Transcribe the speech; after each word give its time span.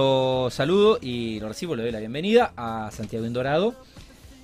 Lo 0.00 0.50
saludo 0.52 1.00
y 1.02 1.40
lo 1.40 1.48
recibo, 1.48 1.74
le 1.74 1.82
doy 1.82 1.90
la 1.90 1.98
bienvenida 1.98 2.52
a 2.56 2.92
Santiago 2.92 3.26
Indorado 3.26 3.74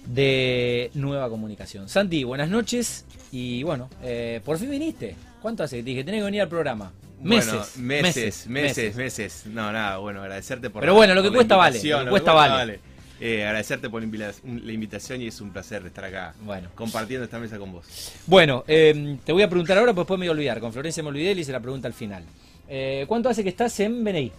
de 0.04 0.90
Nueva 0.94 1.28
Comunicación. 1.28 1.88
Santi, 1.88 2.24
buenas 2.24 2.48
noches 2.48 3.04
y 3.30 3.62
bueno, 3.62 3.88
eh, 4.02 4.40
por 4.44 4.58
fin 4.58 4.68
viniste. 4.72 5.14
¿Cuánto 5.40 5.62
hace 5.62 5.84
dije? 5.84 6.02
Tenés 6.02 6.18
que 6.22 6.24
venir 6.24 6.40
al 6.42 6.48
programa. 6.48 6.90
Meses, 7.22 7.74
Bueno, 7.76 7.86
meses, 8.02 8.48
meses, 8.48 8.96
meses, 8.96 9.46
No, 9.46 9.70
nada, 9.70 9.98
bueno, 9.98 10.20
agradecerte 10.22 10.68
por 10.68 10.80
Pero 10.80 10.94
bueno, 10.94 11.14
lo 11.14 11.22
que 11.22 11.30
cuesta 11.30 11.54
vale, 11.54 11.80
lo 11.80 12.02
que 12.04 12.10
cuesta 12.10 12.32
vale. 12.32 12.80
Eh, 13.20 13.44
agradecerte 13.46 13.88
por 13.88 14.00
la 14.02 14.06
invita- 14.06 14.32
la 14.42 14.72
invitación 14.72 15.22
y 15.22 15.28
es 15.28 15.40
un 15.40 15.52
placer 15.52 15.86
estar 15.86 16.06
acá 16.06 16.34
Bueno. 16.40 16.70
compartiendo 16.74 17.22
esta 17.24 17.38
mesa 17.38 17.56
con 17.56 17.70
vos. 17.70 18.10
Bueno, 18.26 18.64
eh, 18.66 19.16
te 19.24 19.30
voy 19.30 19.44
a 19.44 19.48
preguntar 19.48 19.78
ahora, 19.78 19.94
pues 19.94 20.02
después 20.06 20.18
me 20.18 20.24
voy 20.26 20.30
a 20.30 20.32
olvidar. 20.32 20.58
Con 20.58 20.72
Florencia 20.72 21.04
me 21.04 21.10
olvidé 21.10 21.30
y 21.30 21.34
le 21.36 21.40
hice 21.42 21.52
la 21.52 21.60
pregunta 21.60 21.86
al 21.86 21.94
final. 21.94 22.24
Eh, 22.68 23.04
¿Cuánto 23.06 23.28
hace 23.28 23.44
que 23.44 23.50
estás 23.50 23.78
en 23.78 24.02
BNI? 24.02 24.32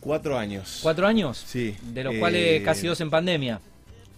Cuatro 0.00 0.38
años. 0.38 0.80
¿Cuatro 0.82 1.06
años? 1.06 1.42
Sí. 1.46 1.76
De 1.82 2.04
los 2.04 2.14
Eh, 2.14 2.18
cuales 2.18 2.62
casi 2.62 2.86
dos 2.86 3.00
en 3.00 3.10
pandemia. 3.10 3.60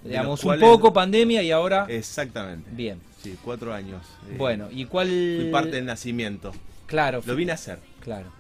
de 0.02 0.11
Digamos, 0.11 0.43
un 0.45 0.59
poco 0.61 0.93
pandemia 0.93 1.43
y 1.43 1.51
ahora... 1.51 1.87
Exactamente. 1.88 2.69
Bien. 2.73 2.98
Sí, 3.23 3.37
cuatro 3.45 3.73
años. 3.75 4.02
Eh, 4.30 4.35
Bueno, 4.38 4.69
¿y 4.71 4.85
cuál...? 4.87 5.09
Fui 5.09 5.51
parte 5.51 5.73
del 5.73 5.85
nacimiento. 5.87 6.52
Claro. 6.87 7.23
Lo 7.27 7.37
vine 7.37 7.52
a 7.52 7.55
hacer. 7.57 7.79
Claro. 8.01 8.30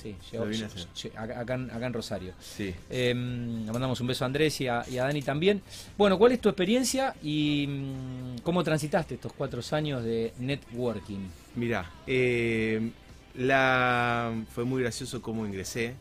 Sí, 0.00 0.14
llegó, 0.30 0.44
Lo 0.44 0.50
vine 0.50 0.62
a 0.64 0.66
hacer. 0.68 0.86
acá, 1.16 1.40
acá 1.40 1.54
en- 1.54 1.70
acá 1.72 1.86
en 1.86 1.92
Rosario. 1.92 2.32
Sí. 2.40 2.72
Eh, 2.88 3.12
le 3.14 3.72
mandamos 3.72 4.00
un 4.00 4.06
beso 4.06 4.24
a 4.24 4.26
Andrés 4.26 4.60
y 4.60 4.68
a, 4.68 4.84
y 4.88 4.96
a 4.98 5.04
Dani 5.04 5.22
también. 5.22 5.60
Bueno, 5.96 6.16
¿cuál 6.18 6.30
es 6.32 6.40
tu 6.40 6.48
experiencia 6.48 7.14
y 7.20 7.66
mm, 7.68 8.38
cómo 8.44 8.62
transitaste 8.62 9.14
estos 9.16 9.32
cuatro 9.32 9.60
años 9.72 10.04
de 10.04 10.32
networking? 10.38 11.26
Mirá, 11.56 11.90
eh, 12.06 12.92
la, 13.34 14.32
fue 14.54 14.62
muy 14.64 14.82
gracioso 14.82 15.20
cómo 15.20 15.44
ingresé 15.44 15.94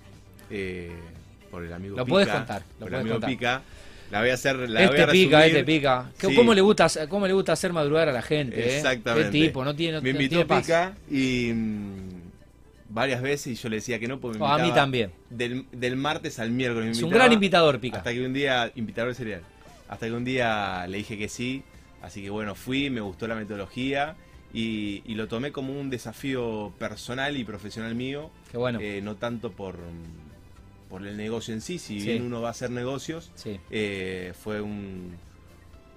eh, 0.50 0.92
por 1.52 1.64
el 1.64 1.72
amigo 1.74 1.96
Lo 1.98 2.06
Pica. 2.06 2.14
podés 2.14 2.28
contar, 2.30 2.62
lo 2.80 2.86
por 2.86 2.90
el 2.90 2.96
amigo 3.02 3.14
contar. 3.16 3.30
Pica. 3.30 3.62
La 4.12 4.22
voy 4.22 4.30
a 4.30 4.36
hacer, 4.36 4.56
la 4.70 4.80
voy 4.88 4.90
este 4.90 5.04
a 5.04 5.08
pica, 5.12 5.46
este 5.46 5.64
pica. 5.66 6.12
¿Cómo, 6.22 6.30
Sí. 6.32 6.36
cómo 6.38 6.54
le 6.54 6.62
gusta, 6.62 6.86
hacer- 6.86 7.10
¿Cómo 7.10 7.28
le 7.28 7.34
gusta 7.34 7.52
hacer 7.52 7.74
madrugar 7.74 8.08
a 8.08 8.14
la 8.14 8.22
gente? 8.22 8.58
eh? 8.58 8.78
Exactamente. 8.78 9.32
¿Qué 9.32 9.48
tipo? 9.48 9.66
No 9.66 9.76
tiene, 9.76 9.98
no, 9.98 10.02
me 10.02 10.14
no 10.14 10.22
invitó 10.22 10.48
paz. 10.48 10.64
Pica 10.64 10.94
y 11.12 11.52
mm, 11.54 12.10
varias 12.90 13.22
veces 13.22 13.48
y 13.48 13.56
yo 13.56 13.68
le 13.68 13.76
decía 13.78 14.00
que 14.00 14.08
no, 14.08 14.18
porque 14.20 14.40
me 14.40 14.46
Oh, 14.46 14.48
a 14.48 14.60
mí 14.60 14.72
también. 14.74 15.12
Del, 15.30 15.66
del 15.74 15.98
martes 15.98 16.40
al 16.40 16.52
miércoles. 16.52 16.86
me 16.86 16.92
Es 16.94 17.04
un 17.04 17.10
gran 17.10 17.34
invitador, 17.34 17.80
Pica. 17.82 17.98
Hasta 17.98 18.14
que 18.14 18.26
un 18.26 18.32
día, 18.34 18.72
invitador 18.76 19.14
serial, 19.14 19.42
hasta 19.90 20.06
que 20.06 20.14
un 20.14 20.24
día 20.24 20.88
le 20.88 21.00
dije 21.00 21.18
que 21.18 21.28
sí, 21.28 21.64
así 22.02 22.22
que 22.22 22.30
bueno, 22.30 22.56
fui, 22.56 22.90
me 22.90 23.02
gustó 23.02 23.28
la 23.28 23.36
metodología 23.36 24.16
y, 24.54 25.02
y 25.06 25.16
lo 25.16 25.28
tomé 25.28 25.52
como 25.52 25.78
un 25.78 25.90
desafío 25.90 26.72
personal 26.80 27.36
y 27.36 27.44
profesional 27.44 27.94
mío, 27.94 28.32
Qué 28.52 28.58
bueno. 28.58 28.80
eh, 28.82 29.02
no 29.04 29.16
tanto 29.16 29.52
por, 29.52 29.76
por 30.90 31.06
el 31.06 31.18
negocio 31.18 31.54
en 31.54 31.62
sí, 31.62 31.80
si 31.80 32.00
Sí. 32.00 32.08
bien 32.08 32.24
uno 32.24 32.42
va 32.42 32.50
a 32.50 32.52
hacer 32.52 32.70
negocios, 32.72 33.32
sí. 33.36 33.60
eh, 33.70 34.34
fue 34.40 34.62
un- 34.62 35.16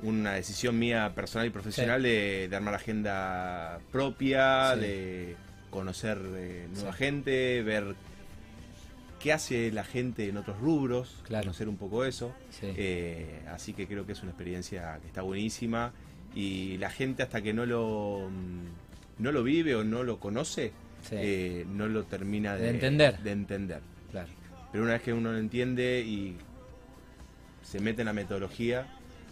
una 0.02 0.32
decisión 0.32 0.78
mía 0.78 1.12
personal 1.14 1.46
y 1.46 1.50
profesional 1.50 2.02
de, 2.02 2.48
de 2.48 2.56
armar 2.56 2.74
agenda 2.74 3.78
propia, 3.92 4.74
de 4.74 5.36
conocer 5.70 6.18
eh, 6.36 6.68
nueva 6.74 6.92
gente, 6.94 7.62
ver 7.62 7.94
qué 9.20 9.32
hace 9.34 9.70
la 9.70 9.84
gente 9.84 10.26
en 10.28 10.38
otros 10.38 10.58
rubros, 10.58 11.22
Claro. 11.26 11.44
conocer 11.44 11.68
un 11.68 11.76
poco 11.76 12.04
eso. 12.06 12.34
Eh, 12.62 13.42
así 13.52 13.74
que 13.74 13.86
creo 13.86 14.06
que 14.06 14.12
es 14.12 14.22
una 14.22 14.30
experiencia 14.30 14.98
que 15.02 15.06
está 15.08 15.20
buenísima 15.22 15.92
y 16.34 16.78
la 16.78 16.88
gente 16.90 17.22
hasta 17.22 17.42
que 17.42 17.52
no 17.52 17.66
lo, 17.66 18.30
mm, 18.30 19.22
no 19.22 19.32
lo 19.32 19.42
vive 19.42 19.74
o 19.76 19.84
no 19.84 20.02
lo 20.02 20.18
conoce, 20.18 20.72
no 21.68 21.88
lo 21.88 22.04
termina 22.04 22.56
de, 22.56 22.62
De 22.64 22.70
entender. 22.70 23.18
de 23.18 23.32
entender. 23.32 23.80
claro. 24.10 24.28
Pero 24.72 24.84
una 24.84 24.92
vez 24.94 25.02
que 25.02 25.12
uno 25.12 25.32
lo 25.32 25.38
entiende 25.38 26.00
y 26.00 26.36
se 27.62 27.80
mete 27.80 28.02
en 28.02 28.06
la 28.06 28.12
metodología, 28.12 28.86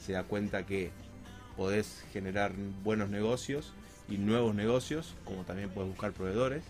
se 0.04 0.12
da 0.12 0.22
cuenta 0.24 0.64
que 0.66 0.90
podés 1.56 2.04
generar 2.12 2.52
buenos 2.84 3.08
negocios 3.08 3.72
y 4.08 4.16
nuevos 4.18 4.54
negocios, 4.54 5.14
como 5.24 5.42
también 5.42 5.70
puedes 5.70 5.90
buscar 5.90 6.12
proveedores, 6.12 6.62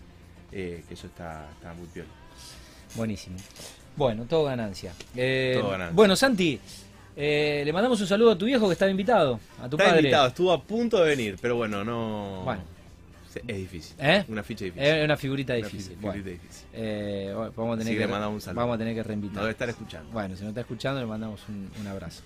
eh, 0.51 0.83
que 0.87 0.93
eso 0.93 1.07
está, 1.07 1.47
está 1.53 1.73
muy 1.73 1.87
piola. 1.87 2.09
Buenísimo. 2.95 3.37
Bueno, 3.95 4.25
todo 4.25 4.45
ganancia. 4.45 4.93
Eh, 5.15 5.57
Todo 5.59 5.71
ganancia. 5.71 5.95
Bueno, 5.95 6.15
Santi, 6.15 6.59
eh, 7.15 7.61
le 7.65 7.73
mandamos 7.73 7.99
un 8.01 8.07
saludo 8.07 8.31
a 8.31 8.37
tu 8.37 8.45
viejo 8.45 8.67
que 8.67 8.73
estaba 8.73 8.89
invitado, 8.89 9.39
a 9.61 9.67
tu 9.69 9.75
Está 9.77 9.89
padre. 9.89 9.99
invitado, 9.99 10.27
estuvo 10.27 10.51
a 10.51 10.61
punto 10.63 10.97
de 11.03 11.09
venir, 11.09 11.37
pero 11.41 11.55
bueno, 11.55 11.83
no... 11.83 12.41
Bueno. 12.45 12.61
Es 13.35 13.57
difícil. 13.57 13.95
¿Eh? 13.99 14.25
Una 14.27 14.43
ficha 14.43 14.65
difícil. 14.65 14.87
Es 14.87 15.05
una 15.05 15.17
figurita 15.17 15.53
Una 15.53 15.65
difícil. 15.67 15.95
Bueno, 16.01 16.13
figurita 16.13 16.41
difícil. 16.43 16.67
eh, 16.73 17.31
bueno, 17.35 17.53
vamos, 17.55 17.75
a 17.75 17.79
tener 17.79 17.97
que 17.97 18.05
un 18.05 18.41
saludo. 18.41 18.61
vamos 18.61 18.75
a 18.75 18.77
tener 18.77 18.93
que 18.95 19.01
No 19.01 19.07
reinvitar. 19.07 19.39
debe 19.41 19.51
estar 19.51 19.69
escuchando. 19.69 20.11
Bueno, 20.11 20.35
si 20.35 20.43
no 20.43 20.49
está 20.49 20.61
escuchando, 20.61 20.99
le 20.99 21.05
mandamos 21.07 21.41
un, 21.47 21.69
un 21.79 21.87
abrazo. 21.87 22.23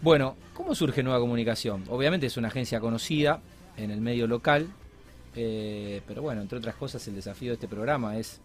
Bueno, 0.00 0.36
¿cómo 0.54 0.74
surge 0.74 1.02
Nueva 1.02 1.18
Comunicación? 1.20 1.84
Obviamente 1.88 2.26
es 2.26 2.36
una 2.36 2.48
agencia 2.48 2.80
conocida 2.80 3.40
en 3.76 3.90
el 3.90 4.00
medio 4.00 4.26
local, 4.26 4.68
eh, 5.34 6.00
pero 6.06 6.22
bueno, 6.22 6.40
entre 6.42 6.58
otras 6.58 6.74
cosas, 6.76 7.06
el 7.08 7.14
desafío 7.14 7.50
de 7.50 7.54
este 7.54 7.68
programa 7.68 8.16
es 8.18 8.40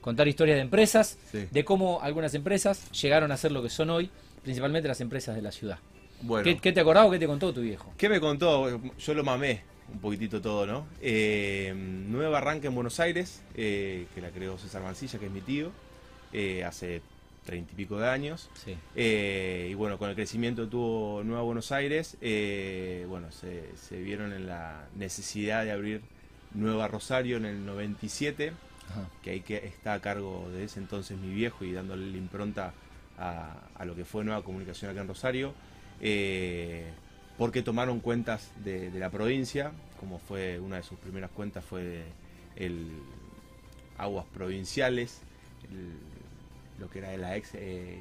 contar 0.00 0.26
historias 0.28 0.56
de 0.56 0.62
empresas, 0.62 1.18
Sí. 1.30 1.46
de 1.50 1.64
cómo 1.64 2.00
algunas 2.02 2.34
empresas 2.34 2.90
llegaron 2.92 3.30
a 3.32 3.36
ser 3.36 3.52
lo 3.52 3.62
que 3.62 3.68
son 3.70 3.90
hoy, 3.90 4.10
principalmente 4.42 4.88
las 4.88 5.00
empresas 5.00 5.34
de 5.36 5.42
la 5.42 5.52
ciudad. 5.52 5.78
Bueno, 6.22 6.44
¿Qué, 6.44 6.56
qué 6.58 6.72
te 6.72 6.80
acordás 6.80 7.06
o 7.06 7.10
qué 7.10 7.18
te 7.18 7.26
contó 7.26 7.52
tu 7.52 7.60
viejo? 7.62 7.92
¿Qué 7.96 8.08
me 8.08 8.20
contó? 8.20 8.80
Yo 8.98 9.14
lo 9.14 9.24
mamé 9.24 9.62
un 9.92 9.98
poquitito 10.00 10.40
todo, 10.40 10.66
¿no? 10.66 10.86
Eh, 11.00 11.72
nueva 11.76 12.38
arranque 12.38 12.66
en 12.68 12.74
Buenos 12.74 13.00
Aires, 13.00 13.42
eh, 13.54 14.06
que 14.14 14.20
la 14.20 14.30
creó 14.30 14.58
César 14.58 14.82
Mancilla, 14.82 15.18
que 15.18 15.26
es 15.26 15.32
mi 15.32 15.40
tío, 15.40 15.70
eh, 16.32 16.64
hace 16.64 17.02
treinta 17.44 17.72
y 17.72 17.76
pico 17.76 17.98
de 17.98 18.08
años. 18.08 18.48
Sí. 18.64 18.76
Eh, 18.94 19.68
y 19.70 19.74
bueno, 19.74 19.98
con 19.98 20.08
el 20.08 20.14
crecimiento 20.14 20.64
que 20.64 20.70
tuvo 20.70 21.22
Nueva 21.24 21.42
Buenos 21.42 21.72
Aires, 21.72 22.16
bueno, 23.08 23.30
se, 23.32 23.76
se 23.76 24.00
vieron 24.00 24.32
en 24.32 24.46
la 24.46 24.86
necesidad 24.96 25.64
de 25.64 25.72
abrir 25.72 26.02
Nueva 26.54 26.88
Rosario 26.88 27.36
en 27.38 27.46
el 27.46 27.66
97, 27.66 28.52
Ajá. 28.90 29.08
que 29.22 29.30
ahí 29.30 29.40
que 29.40 29.56
está 29.66 29.94
a 29.94 30.00
cargo 30.00 30.48
de 30.52 30.64
ese 30.64 30.78
entonces 30.80 31.18
mi 31.18 31.32
viejo 31.34 31.64
y 31.64 31.72
dándole 31.72 32.10
la 32.10 32.16
impronta 32.16 32.72
a, 33.18 33.56
a 33.74 33.84
lo 33.84 33.94
que 33.94 34.04
fue 34.04 34.24
Nueva 34.24 34.42
Comunicación 34.42 34.90
acá 34.90 35.00
en 35.00 35.08
Rosario, 35.08 35.54
eh, 36.00 36.90
porque 37.38 37.62
tomaron 37.62 38.00
cuentas 38.00 38.50
de, 38.64 38.90
de 38.90 38.98
la 38.98 39.10
provincia, 39.10 39.72
como 39.98 40.18
fue 40.18 40.58
una 40.60 40.76
de 40.76 40.82
sus 40.82 40.98
primeras 40.98 41.30
cuentas 41.30 41.64
fue 41.64 42.02
el 42.56 42.86
Aguas 43.98 44.26
Provinciales, 44.34 45.20
el- 45.70 46.80
lo 46.80 46.90
que 46.90 46.98
era 46.98 47.10
de 47.10 47.18
la 47.18 47.36
ex... 47.36 47.50
eh, 47.54 47.96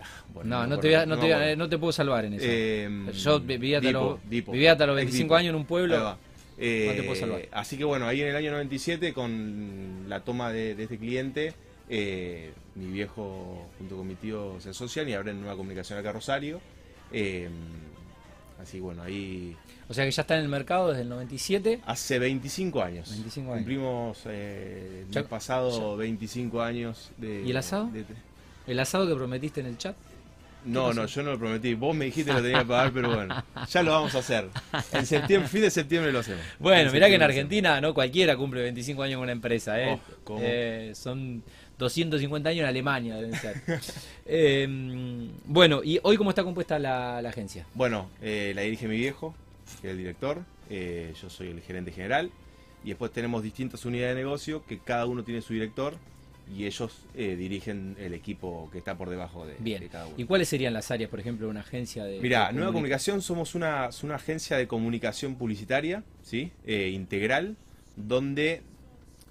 ah, 0.00 0.04
bueno, 0.34 0.50
No, 0.50 0.66
no 0.66 0.78
te, 0.78 0.88
voy 0.88 0.94
a- 0.94 1.00
acuerdo, 1.02 1.06
no, 1.06 1.16
me 1.16 1.20
te, 1.20 1.26
voy 1.26 1.32
a- 1.32 1.36
acuerdo. 1.36 1.56
no 1.56 1.68
te 1.68 1.78
puedo 1.78 1.92
salvar 1.92 2.24
en 2.24 2.32
eso. 2.34 2.44
Eh, 2.48 3.10
Yo 3.14 3.40
vivía 3.40 3.78
hasta, 3.78 3.90
los, 3.92 4.18
Dipo. 4.28 4.52
vivía 4.52 4.72
hasta 4.72 4.86
los 4.86 4.96
Ex 4.98 5.04
25 5.06 5.24
Dipo. 5.24 5.36
años 5.36 5.50
en 5.50 5.56
un 5.56 5.64
pueblo. 5.66 6.18
Eh, 6.58 6.86
No 6.88 6.94
te 6.94 7.02
puedo 7.02 7.20
salvar. 7.20 7.42
Así 7.52 7.76
que 7.76 7.84
bueno, 7.84 8.06
ahí 8.06 8.22
en 8.22 8.28
el 8.28 8.36
año 8.36 8.50
97, 8.52 9.12
con 9.12 10.08
la 10.08 10.20
toma 10.20 10.50
de, 10.52 10.74
de 10.74 10.84
este 10.84 10.96
cliente, 10.98 11.52
eh, 11.90 12.52
mi 12.74 12.86
viejo 12.86 13.68
junto 13.78 13.96
con 13.96 14.06
mi 14.08 14.14
tío 14.14 14.58
se 14.60 14.70
asocian 14.70 15.06
y 15.08 15.12
abren 15.12 15.40
nueva 15.40 15.56
comunicación 15.56 15.98
acá 15.98 16.10
a 16.10 16.12
Rosario. 16.12 16.60
Eh, 17.18 17.48
así 18.62 18.78
bueno, 18.80 19.02
ahí 19.02 19.56
O 19.88 19.94
sea 19.94 20.04
que 20.04 20.10
ya 20.10 20.20
está 20.22 20.36
en 20.36 20.42
el 20.42 20.48
mercado 20.48 20.88
desde 20.88 21.02
el 21.02 21.08
97. 21.08 21.80
hace 21.86 22.18
25 22.18 22.82
años. 22.82 23.08
25 23.10 23.50
años. 23.52 23.58
Cumplimos 23.60 24.18
eh, 24.26 25.04
el 25.06 25.10
Ya- 25.12 25.20
mes 25.22 25.30
pasado 25.30 25.96
25 25.96 26.60
años 26.62 27.10
de... 27.16 27.42
¿Y 27.42 27.50
el 27.50 27.56
asado? 27.56 27.86
de- 27.92 28.04
El 28.66 28.78
asado 28.80 29.06
que 29.08 29.14
prometiste 29.14 29.60
en 29.60 29.66
el 29.66 29.78
chat. 29.78 29.94
no, 30.64 30.92
no, 30.92 31.06
yo 31.06 31.22
no 31.22 31.30
lo 31.32 31.38
prometí. 31.38 31.74
Vos 31.74 31.94
me 31.94 32.06
dijiste 32.06 32.30
que 32.32 32.36
lo 32.38 32.42
tenía 32.42 32.58
que 32.58 32.64
pagar, 32.66 32.92
pero 32.92 33.14
bueno, 33.14 33.44
ya 33.70 33.82
lo 33.84 33.92
vamos 33.92 34.14
a 34.16 34.18
hacer. 34.18 34.48
En 34.92 35.06
septiembre, 35.06 35.48
fin 35.48 35.60
de 35.62 35.70
septiembre 35.70 36.10
lo 36.12 36.18
hacemos. 36.18 36.42
Bueno, 36.58 36.88
En 36.88 36.92
mirá 36.92 37.06
que 37.08 37.14
en. 37.14 37.22
Argentina 37.22 37.80
no 37.80 37.94
cualquiera 37.94 38.36
cumple 38.36 38.62
25 38.62 39.02
años 39.04 39.14
en 39.18 39.22
una 39.22 39.32
empresa, 39.32 39.80
¿eh? 39.80 39.92
Oh, 39.92 40.00
¿cómo? 40.24 40.40
Eh, 40.42 40.92
son 40.96 41.42
250 41.78 42.48
años 42.50 42.60
en 42.62 42.66
Alemania, 42.66 43.16
deben 43.16 43.34
ser. 43.34 43.60
Eh, 44.24 44.66
bueno, 45.44 45.82
¿y 45.84 46.00
hoy 46.02 46.16
cómo 46.16 46.30
está 46.30 46.42
compuesta 46.42 46.78
la, 46.78 47.20
la 47.22 47.28
agencia? 47.28 47.66
Bueno, 47.74 48.08
eh, 48.22 48.52
la 48.54 48.62
dirige 48.62 48.88
mi 48.88 48.96
viejo, 48.96 49.34
que 49.80 49.88
es 49.88 49.92
el 49.92 49.98
director. 49.98 50.42
eh, 50.70 51.12
yo 51.20 51.30
soy 51.30 51.48
el 51.48 51.60
gerente 51.60 51.92
general. 51.92 52.30
Y 52.84 52.90
después 52.90 53.10
tenemos 53.12 53.42
distintas 53.42 53.84
unidades 53.84 54.14
de 54.16 54.22
negocio 54.22 54.64
que 54.66 54.78
cada 54.78 55.06
uno 55.06 55.24
tiene 55.24 55.40
su 55.42 55.52
director 55.52 55.96
y 56.56 56.66
ellos 56.66 57.00
eh, 57.16 57.34
dirigen 57.34 57.96
el 57.98 58.14
equipo 58.14 58.68
que 58.70 58.78
está 58.78 58.96
por 58.96 59.10
debajo 59.10 59.44
de, 59.44 59.56
Bien. 59.58 59.80
de 59.80 59.88
cada 59.88 60.06
uno. 60.06 60.14
¿Y 60.16 60.24
cuáles 60.24 60.48
serían 60.48 60.72
las 60.72 60.90
áreas, 60.92 61.10
por 61.10 61.18
ejemplo, 61.18 61.46
de 61.46 61.50
una 61.50 61.60
agencia 61.60 62.04
de... 62.04 62.20
Mira, 62.20 62.52
Nueva 62.52 62.68
comuni- 62.68 62.74
Comunicación 62.74 63.22
somos 63.22 63.56
una, 63.56 63.90
una 64.04 64.14
agencia 64.14 64.56
de 64.56 64.68
comunicación 64.68 65.34
publicitaria, 65.34 66.04
¿sí? 66.22 66.52
Integral, 66.64 67.56
donde 67.96 68.62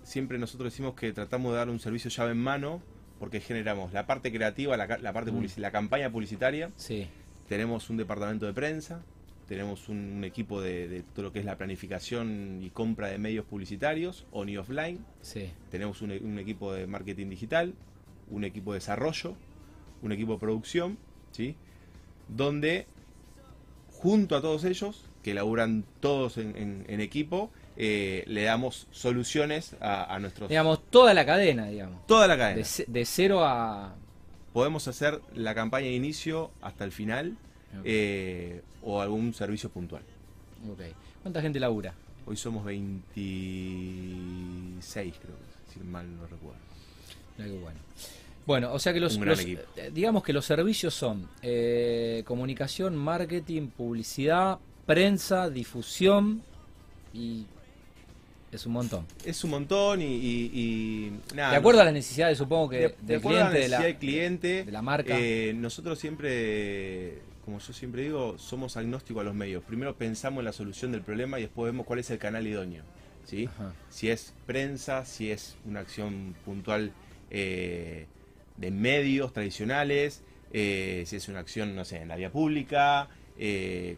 siempre 0.05 0.37
nosotros 0.37 0.71
decimos 0.71 0.93
que 0.95 1.11
tratamos 1.11 1.51
de 1.51 1.57
dar 1.57 1.69
un 1.69 1.79
servicio 1.79 2.09
llave 2.09 2.31
en 2.31 2.37
mano, 2.37 2.81
porque 3.19 3.41
generamos 3.41 3.91
la 3.91 4.05
parte 4.07 4.31
creativa, 4.31 4.77
la, 4.77 4.87
parte 5.13 5.31
Mm. 5.31 5.35
la 5.57 5.71
campaña 5.71 6.09
publicitaria, 6.09 6.71
Sí, 6.77 7.07
tenemos 7.49 7.89
un 7.89 7.97
departamento 7.97 8.45
de 8.45 8.53
prensa, 8.53 9.03
tenemos 9.47 9.89
un, 9.89 9.97
un 10.17 10.23
equipo 10.23 10.61
de, 10.61 10.87
de 10.87 11.01
todo 11.03 11.23
lo 11.23 11.31
que 11.33 11.39
es 11.39 11.45
la 11.45 11.57
planificación 11.57 12.59
y 12.63 12.69
compra 12.69 13.07
de 13.09 13.17
medios 13.17 13.45
publicitarios, 13.45 14.25
on 14.31 14.49
y 14.49 14.57
offline. 14.57 15.05
Sí. 15.21 15.51
Tenemos 15.69 16.01
un, 16.01 16.11
un 16.11 16.39
equipo 16.39 16.73
de 16.73 16.87
marketing 16.87 17.29
digital, 17.29 17.73
un 18.29 18.43
equipo 18.43 18.73
de 18.73 18.77
desarrollo, 18.77 19.35
un 20.01 20.11
equipo 20.11 20.33
de 20.33 20.39
producción, 20.39 20.97
¿sí? 21.31 21.55
Donde 22.27 22.87
junto 23.91 24.35
a 24.35 24.41
todos 24.41 24.63
ellos, 24.65 25.05
que 25.23 25.33
laburan 25.33 25.85
todos 25.99 26.37
en, 26.37 26.55
en- 26.57 26.85
en 26.87 26.99
equipo, 27.01 27.51
eh, 27.77 28.23
le 28.27 28.43
damos 28.43 28.87
soluciones 28.91 29.75
a, 29.81 30.13
a 30.13 30.19
nuestros... 30.19 30.49
Digamos, 30.49 30.81
toda 30.89 31.13
la 31.13 31.25
cadena, 31.25 31.67
digamos. 31.67 32.05
toda 32.07 32.27
la 32.27 32.37
cadena. 32.37 32.57
De, 32.57 32.63
ce- 32.65 32.85
de 32.87 33.05
cero 33.05 33.43
a... 33.43 33.93
Podemos 34.53 34.87
hacer 34.87 35.19
la 35.33 35.53
campaña 35.53 35.87
de 35.87 35.93
inicio 35.93 36.51
hasta 36.61 36.85
el 36.85 36.93
final 36.93 37.35
eh, 37.83 38.61
o 38.81 39.01
algún 39.01 39.33
servicio 39.33 39.69
puntual. 39.69 40.01
Ok. 40.71 40.79
¿Cuánta 41.21 41.41
gente 41.41 41.59
labura? 41.59 41.93
Hoy 42.25 42.37
somos 42.37 42.63
26, 42.65 45.15
creo, 45.21 45.35
si 45.73 45.79
mal 45.81 46.05
no 46.15 46.23
recuerdo. 46.27 46.59
Bueno. 47.37 47.79
Bueno, 48.45 48.73
o 48.73 48.79
sea 48.79 48.93
que 48.93 48.99
los, 48.99 49.17
los- 49.17 49.39
eh, 49.39 49.57
digamos 49.91 50.23
que 50.23 50.31
los 50.31 50.45
servicios 50.45 50.93
son 50.93 51.27
eh, 51.41 52.23
comunicación, 52.25 52.95
marketing, 52.95 53.67
publicidad, 53.67 54.59
prensa, 54.85 55.49
difusión 55.49 56.43
y 57.13 57.45
es 58.55 58.65
un 58.65 58.73
montón. 58.73 59.05
Es 59.25 59.43
un 59.43 59.51
montón 59.51 60.01
y, 60.01 60.05
y- 60.05 60.51
y 60.53 61.35
nada. 61.35 61.51
de 61.51 61.57
acuerdo 61.57 61.81
a 61.81 61.85
las 61.85 61.93
necesidades, 61.93 62.37
supongo 62.37 62.69
que 62.69 62.77
de, 62.77 62.87
de 62.89 62.95
del 63.01 63.17
acuerdo 63.19 63.41
a 63.41 63.43
la 63.43 63.49
cliente, 63.49 63.61
de 63.63 63.67
la, 63.69 63.77
necesidad 63.77 63.87
del 63.87 63.97
cliente, 63.97 64.63
de 64.65 64.71
la 64.71 64.81
marca. 64.81 65.15
eh, 65.19 65.53
nosotros 65.55 65.99
siempre, 65.99 67.19
como 67.43 67.59
yo 67.59 67.73
siempre 67.73 68.03
digo, 68.03 68.37
somos 68.37 68.77
agnósticos 68.77 69.21
a 69.21 69.23
los 69.23 69.35
medios. 69.35 69.63
Primero 69.63 69.95
pensamos 69.95 70.39
en 70.39 70.45
la 70.45 70.51
solución 70.53 70.91
del 70.91 71.01
problema 71.01 71.39
y 71.39 71.43
después 71.43 71.71
vemos 71.71 71.85
cuál 71.85 71.99
es 71.99 72.09
el 72.09 72.17
canal 72.17 72.45
idóneo. 72.47 72.83
¿sí? 73.25 73.45
Ajá. 73.45 73.73
Si 73.89 74.09
es 74.09 74.33
prensa, 74.45 75.05
si 75.05 75.31
es 75.31 75.55
una 75.65 75.79
acción 75.81 76.35
puntual 76.45 76.91
eh, 77.31 78.05
de 78.57 78.71
medios 78.71 79.33
tradicionales, 79.33 80.23
eh, 80.53 81.03
si 81.05 81.15
es 81.15 81.27
una 81.27 81.39
acción, 81.39 81.75
no 81.75 81.83
sé, 81.85 81.97
en 81.97 82.07
la 82.07 82.15
vía 82.15 82.31
pública. 82.31 83.09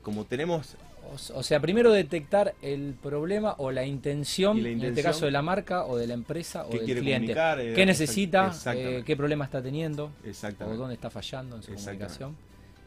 como 0.01 0.25
tenemos 0.25 0.75
O, 1.07 1.39
o 1.39 1.43
sea, 1.43 1.59
primero 1.59 1.91
detectar 1.91 2.53
el 2.61 2.95
problema 3.01 3.55
o 3.57 3.71
la 3.71 3.85
intención, 3.85 4.63
en 4.65 4.81
este 4.83 5.01
caso 5.03 5.25
de 5.25 5.31
la 5.31 5.41
marca 5.41 5.85
o 5.85 5.97
de 5.97 6.07
la 6.07 6.13
empresa 6.13 6.65
o 6.65 6.69
¿Qué 6.69 6.79
del 6.79 6.99
cliente. 6.99 7.33
eh, 7.33 7.73
¿Qué 7.75 7.85
necesita? 7.85 8.53
eh, 8.73 9.03
¿Qué 9.05 9.15
problema 9.15 9.45
está 9.45 9.61
teniendo? 9.61 10.11
¿O 10.65 10.75
dónde 10.75 10.95
está 10.95 11.09
fallando 11.09 11.55
en 11.55 11.63
su 11.63 11.73
comunicación? 11.73 12.35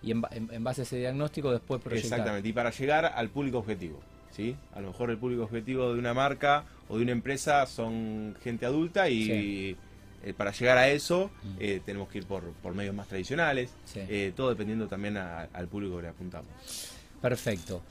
Y 0.03 0.11
en, 0.13 0.21
ba- 0.23 0.31
en- 0.33 0.49
en 0.53 0.65
base 0.65 0.83
a 0.83 0.85
ese 0.85 0.97
diagnóstico 0.99 1.51
después 1.53 1.81
proyectar. 1.83 2.11
Exactamente, 2.19 2.49
y 2.49 2.53
para 2.53 2.71
llegar 2.71 3.05
al 3.07 3.29
público 3.31 3.59
objetivo. 3.59 4.01
¿sí? 4.31 4.55
A 4.75 4.81
lo 4.81 4.89
mejor 4.89 5.11
el 5.11 5.19
público 5.19 5.43
objetivo 5.43 5.93
de 5.93 5.99
una 5.99 6.15
marca 6.15 6.65
o 6.89 6.97
de 6.97 7.03
una 7.03 7.13
empresa 7.13 7.67
son 7.67 8.37
gente 8.43 8.65
adulta 8.65 9.09
y 9.09 9.25
Sí. 9.25 9.77
eh, 10.23 10.33
para 10.35 10.53
llegar 10.53 10.79
a 10.79 10.89
eso 10.89 11.31
Mm. 11.43 11.49
eh, 11.59 11.81
tenemos 11.85 12.09
que 12.09 12.19
ir 12.19 12.27
por, 12.27 12.45
por 12.63 12.75
medios 12.75 12.95
más 12.95 13.09
tradicionales, 13.09 13.71
Sí. 13.87 14.01
eh, 14.09 14.33
todo 14.37 14.49
dependiendo 14.51 14.87
también 14.87 15.17
a- 15.17 15.49
al 15.53 15.67
público 15.69 15.97
que 15.97 16.03
le 16.03 16.09
apuntamos. 16.09 16.49
Perfecto. 17.21 17.83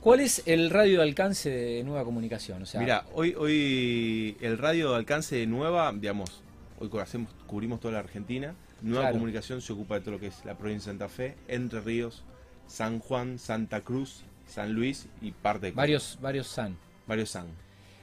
¿Cuál 0.00 0.20
es 0.20 0.42
el 0.46 0.70
radio 0.70 0.98
de 0.98 1.02
alcance 1.04 1.50
de 1.50 1.82
nueva 1.84 2.04
comunicación? 2.04 2.62
O 2.62 2.66
sea, 2.66 2.80
Mira, 2.80 3.04
hoy, 3.14 3.34
hoy 3.36 4.36
el 4.40 4.56
radio 4.58 4.90
de 4.90 4.96
alcance 4.96 5.36
de 5.36 5.46
Nueva, 5.46 5.92
digamos, 5.92 6.42
hoy 6.78 6.88
hacemos, 7.00 7.32
cubrimos 7.46 7.80
toda 7.80 7.94
la 7.94 8.00
Argentina. 8.00 8.54
Nueva 8.80 9.02
Claro. 9.02 9.14
Comunicación 9.16 9.60
se 9.60 9.72
ocupa 9.72 9.96
de 9.96 10.02
todo 10.02 10.12
lo 10.12 10.20
que 10.20 10.28
es 10.28 10.44
la 10.44 10.56
provincia 10.56 10.92
de 10.92 10.98
Santa 10.98 11.08
Fe, 11.08 11.34
Entre 11.48 11.80
Ríos, 11.80 12.22
San 12.68 13.00
Juan, 13.00 13.40
Santa 13.40 13.80
Cruz, 13.80 14.22
San 14.46 14.72
Luis 14.72 15.08
y 15.20 15.32
parte 15.32 15.66
de 15.66 15.72
varios, 15.72 16.16
varios 16.22 16.46
SAN. 16.46 16.76
varios 17.06 17.30
San. 17.30 17.48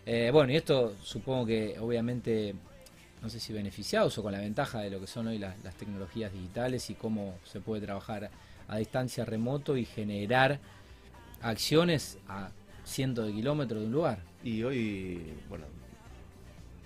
Eh, 0.06 0.30
bueno, 0.34 0.52
y 0.52 0.58
esto 0.58 0.96
supongo 1.02 1.46
que 1.46 1.80
obviamente, 1.80 2.54
no 3.22 3.30
sé 3.30 3.40
si 3.40 3.54
beneficiados 3.54 4.18
o 4.18 4.22
con 4.24 4.34
la 4.34 4.40
ventaja 4.40 4.82
de 4.82 4.90
lo 4.90 5.00
que 5.00 5.08
son 5.08 5.28
hoy 5.28 5.38
las, 5.38 5.56
las 5.64 5.76
tecnologías 5.76 6.34
digitales 6.34 6.90
y 6.90 6.96
cómo 6.96 7.36
se 7.46 7.62
puede 7.62 7.82
trabajar 7.86 8.30
a 8.68 8.78
distancia 8.78 9.26
remoto 9.26 9.78
y 9.78 9.86
generar 9.86 10.60
acciones 11.42 12.18
a 12.28 12.50
cientos 12.84 13.28
de 13.28 13.34
kilómetros 13.34 13.82
de 13.82 13.88
un 13.88 13.92
lugar. 13.94 14.20
Y 14.44 14.64
hoy, 14.64 15.34
bueno, 15.50 15.66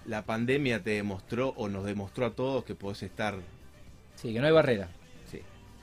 la 0.06 0.26
pandemia 0.26 0.82
te 0.82 0.92
demostró 0.92 1.50
o 1.58 1.68
nos 1.70 1.86
demostró 1.86 2.26
a 2.26 2.32
todos 2.32 2.64
que 2.64 2.76
podés 2.76 3.04
estar, 3.04 3.36
Sí, 4.16 4.34
que 4.34 4.40
no 4.40 4.48
hay 4.48 4.54
barrera. 4.54 4.90
sí, 5.32 5.42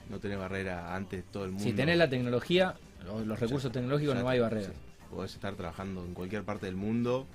no 0.09 0.19
tenés 0.19 0.37
barrera 0.37 0.95
antes 0.95 1.23
todo 1.31 1.45
el 1.45 1.51
mundo. 1.51 1.63
Si 1.63 1.73
tenés 1.73 1.97
la 1.97 2.09
tecnología, 2.09 2.75
o 3.11 3.19
los 3.21 3.39
recursos 3.39 3.71
tecnológicos, 3.71 4.15
Ya 4.15 4.21
no 4.21 4.29
hay 4.29 4.39
barreras. 4.39 4.67
sí, 4.73 4.73
podés 5.09 5.33
estar 5.33 5.55
trabajando 5.55 6.03
en 6.05 6.13
cualquier 6.13 6.43
parte 6.43 6.65
del 6.67 6.75
mundo 6.75 7.25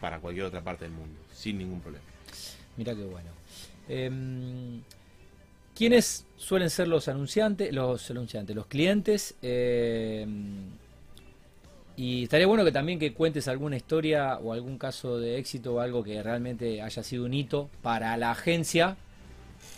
para 0.00 0.18
cualquier 0.20 0.46
otra 0.46 0.62
parte 0.62 0.84
del 0.84 0.92
mundo, 0.94 1.16
sin 1.32 1.58
ningún 1.58 1.80
problema. 1.80 2.04
Mira 2.76 2.94
qué 2.94 3.04
bueno. 3.04 3.30
Em, 3.88 4.80
¿Quiénes 5.74 6.26
suelen 6.36 6.70
ser 6.70 6.88
los 6.88 7.08
anunciantes, 7.08 7.72
los 7.72 8.10
anunciantes, 8.10 8.54
los 8.54 8.66
clientes? 8.66 9.34
Em, 9.40 10.70
y 11.96 12.24
estaría 12.24 12.46
bueno 12.46 12.64
que 12.64 12.72
también 12.72 12.98
que 12.98 13.14
cuentes 13.14 13.48
alguna 13.48 13.76
historia 13.76 14.38
o 14.38 14.52
algún 14.52 14.78
caso 14.78 15.18
de 15.18 15.38
éxito 15.38 15.74
o 15.74 15.80
algo 15.80 16.02
que 16.02 16.22
realmente 16.22 16.82
haya 16.82 17.02
sido 17.02 17.24
un 17.24 17.34
hito 17.34 17.70
para 17.82 18.16
la 18.16 18.30
agencia 18.32 18.96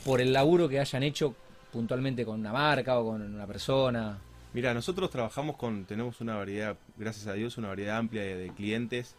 por 0.05 0.21
el 0.21 0.33
laburo 0.33 0.69
que 0.69 0.81
hayan 0.81 1.03
hecho 1.03 1.35
puntualmente 1.73 2.25
con 2.25 2.41
una 2.41 2.53
marca 2.53 2.99
o 2.99 3.11
con 3.11 3.23
una 3.23 3.47
persona. 3.47 4.19
Mira, 4.53 4.73
nosotros 4.75 5.11
trabajamos 5.11 5.57
con, 5.57 5.85
tenemos 5.85 6.21
una 6.21 6.37
variedad, 6.37 6.77
gracias 6.97 7.27
a 7.27 7.33
Dios, 7.33 7.59
una 7.59 7.69
variedad 7.69 7.99
amplia 7.99 8.23
de, 8.23 8.37
de 8.37 8.49
clientes, 8.51 9.17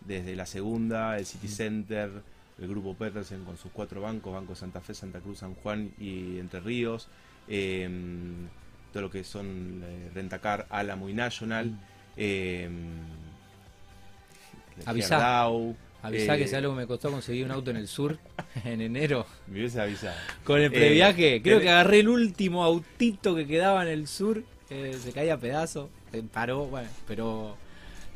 desde 0.00 0.34
la 0.34 0.46
segunda, 0.46 1.16
el 1.16 1.26
City 1.26 1.48
Center, 1.48 2.10
el 2.60 2.68
grupo 2.68 2.94
Petersen 2.94 3.44
con 3.44 3.56
sus 3.56 3.72
cuatro 3.72 4.00
bancos, 4.00 4.32
Banco 4.32 4.54
Santa 4.54 4.80
Fe, 4.80 4.94
Santa 4.94 5.20
Cruz, 5.20 5.38
San 5.38 5.54
Juan 5.54 5.90
y 5.98 6.38
Entre 6.38 6.60
Ríos, 6.60 7.08
eh, 7.48 7.88
todo 8.92 9.02
lo 9.04 9.10
que 9.10 9.24
son 9.24 9.82
eh, 9.84 10.10
Rentacar, 10.14 10.66
Álamo 10.70 11.08
y 11.08 11.14
National, 11.14 11.76
eh, 12.16 12.68
Avisá. 14.86 15.16
Gerdau, 15.16 15.76
Avisá 16.02 16.36
eh, 16.36 16.44
que 16.44 16.56
algo 16.56 16.74
me 16.74 16.86
costó 16.86 17.10
conseguir 17.10 17.44
un 17.46 17.52
auto 17.52 17.70
en 17.70 17.76
el 17.78 17.88
sur 17.88 18.18
en 18.64 18.80
enero. 18.80 19.26
Me 19.46 19.58
hubiese 19.60 19.80
avisado. 19.80 20.16
Con 20.44 20.58
el 20.60 20.66
Eh, 20.66 20.70
previaje, 20.70 21.40
creo 21.42 21.58
tenés- 21.58 21.62
que 21.62 21.70
agarré 21.70 22.00
el 22.00 22.08
último 22.08 22.62
autito 22.64 23.34
que 23.34 23.46
quedaba 23.46 23.82
en 23.82 23.88
el 23.88 24.06
sur, 24.06 24.42
eh, 24.70 24.96
se 25.02 25.12
caía 25.12 25.34
a 25.34 25.38
pedazos, 25.38 25.88
eh, 26.12 26.22
paró, 26.32 26.66
bueno, 26.66 26.88
pero 27.06 27.56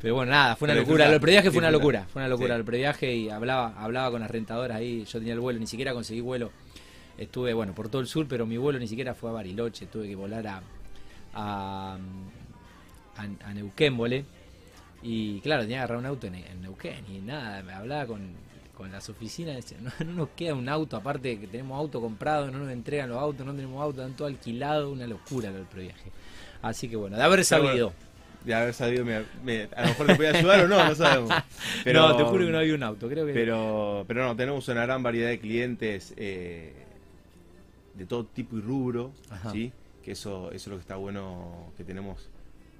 pero 0.00 0.14
bueno, 0.14 0.30
nada, 0.32 0.54
fue 0.56 0.66
una 0.66 0.74
Pero 0.74 0.86
locura. 0.86 1.12
El 1.12 1.20
previaje 1.20 1.50
fue 1.50 1.58
una 1.58 1.70
locura, 1.70 2.06
fue 2.12 2.22
una 2.22 2.28
locura 2.28 2.54
Sí. 2.54 2.58
el 2.58 2.64
previaje 2.64 3.14
y 3.14 3.28
hablaba 3.30 3.74
hablaba 3.78 4.10
con 4.10 4.20
las 4.20 4.30
rentadoras 4.30 4.76
ahí, 4.76 5.04
yo 5.04 5.18
tenía 5.18 5.34
el 5.34 5.40
vuelo, 5.40 5.58
ni 5.58 5.66
siquiera 5.66 5.92
conseguí 5.92 6.20
vuelo. 6.20 6.50
Estuve, 7.16 7.52
bueno, 7.52 7.74
por 7.74 7.88
todo 7.88 8.00
el 8.00 8.06
sur, 8.06 8.26
pero 8.28 8.46
mi 8.46 8.56
vuelo 8.58 8.78
ni 8.78 8.86
siquiera 8.86 9.12
fue 9.14 9.30
a 9.30 9.32
Bariloche, 9.32 9.86
tuve 9.86 10.06
que 10.08 10.14
volar 10.16 10.46
a 10.46 10.62
a, 11.34 11.98
a, 13.16 13.22
a 13.48 13.54
Neuquén, 13.54 13.96
volé. 13.96 14.24
Y 15.02 15.40
claro, 15.40 15.62
tenía 15.62 15.76
que 15.78 15.80
agarrar 15.80 15.98
un 15.98 16.06
auto 16.06 16.26
en, 16.26 16.34
en 16.36 16.60
Neuquén 16.62 17.04
y 17.08 17.18
nada, 17.20 17.62
me 17.62 17.72
hablaba 17.72 18.06
con, 18.06 18.32
con 18.76 18.90
las 18.90 19.08
oficinas, 19.08 19.56
decía, 19.56 19.78
no, 19.80 19.90
no 20.06 20.12
nos 20.12 20.28
queda 20.30 20.54
un 20.54 20.68
auto, 20.68 20.96
aparte 20.96 21.28
de 21.28 21.40
que 21.40 21.46
tenemos 21.46 21.78
auto 21.78 22.00
comprado, 22.00 22.50
no 22.50 22.58
nos 22.58 22.70
entregan 22.70 23.08
los 23.08 23.18
autos, 23.18 23.44
no 23.46 23.52
tenemos 23.54 23.80
auto, 23.82 24.00
están 24.00 24.16
todo 24.16 24.28
alquilado, 24.28 24.90
una 24.90 25.06
locura 25.06 25.50
lo 25.50 25.56
del 25.58 25.66
previaje. 25.66 26.10
Así 26.62 26.88
que 26.88 26.96
bueno, 26.96 27.16
de 27.16 27.22
haber 27.22 27.44
sabido. 27.44 27.92
De 28.48 28.54
haber 28.54 28.72
sabido, 28.72 29.04
me- 29.04 29.24
me- 29.44 29.68
a 29.76 29.82
lo 29.82 29.88
mejor 29.88 30.06
te 30.06 30.14
podía 30.14 30.30
ayudar 30.30 30.60
o 30.64 30.68
no, 30.68 30.82
no 30.82 30.94
sabemos. 30.94 31.30
Pero, 31.84 32.08
no, 32.08 32.16
te 32.16 32.24
juro 32.24 32.46
que 32.46 32.50
no 32.50 32.58
había 32.58 32.74
un 32.74 32.82
auto, 32.82 33.06
creo 33.06 33.26
que... 33.26 33.34
Pero, 33.34 34.06
pero 34.08 34.24
no, 34.24 34.34
tenemos 34.36 34.66
una 34.68 34.84
gran 34.86 35.02
variedad 35.02 35.28
de 35.28 35.38
clientes 35.38 36.14
eh, 36.16 36.72
de 37.94 38.06
todo 38.06 38.24
tipo 38.24 38.56
y 38.56 38.62
rubro, 38.62 39.12
Ajá. 39.28 39.50
¿sí? 39.50 39.70
Que 40.02 40.12
eso, 40.12 40.46
eso 40.50 40.54
es 40.54 40.66
lo 40.68 40.76
que 40.76 40.80
está 40.80 40.96
bueno, 40.96 41.70
que 41.76 41.84
tenemos 41.84 42.30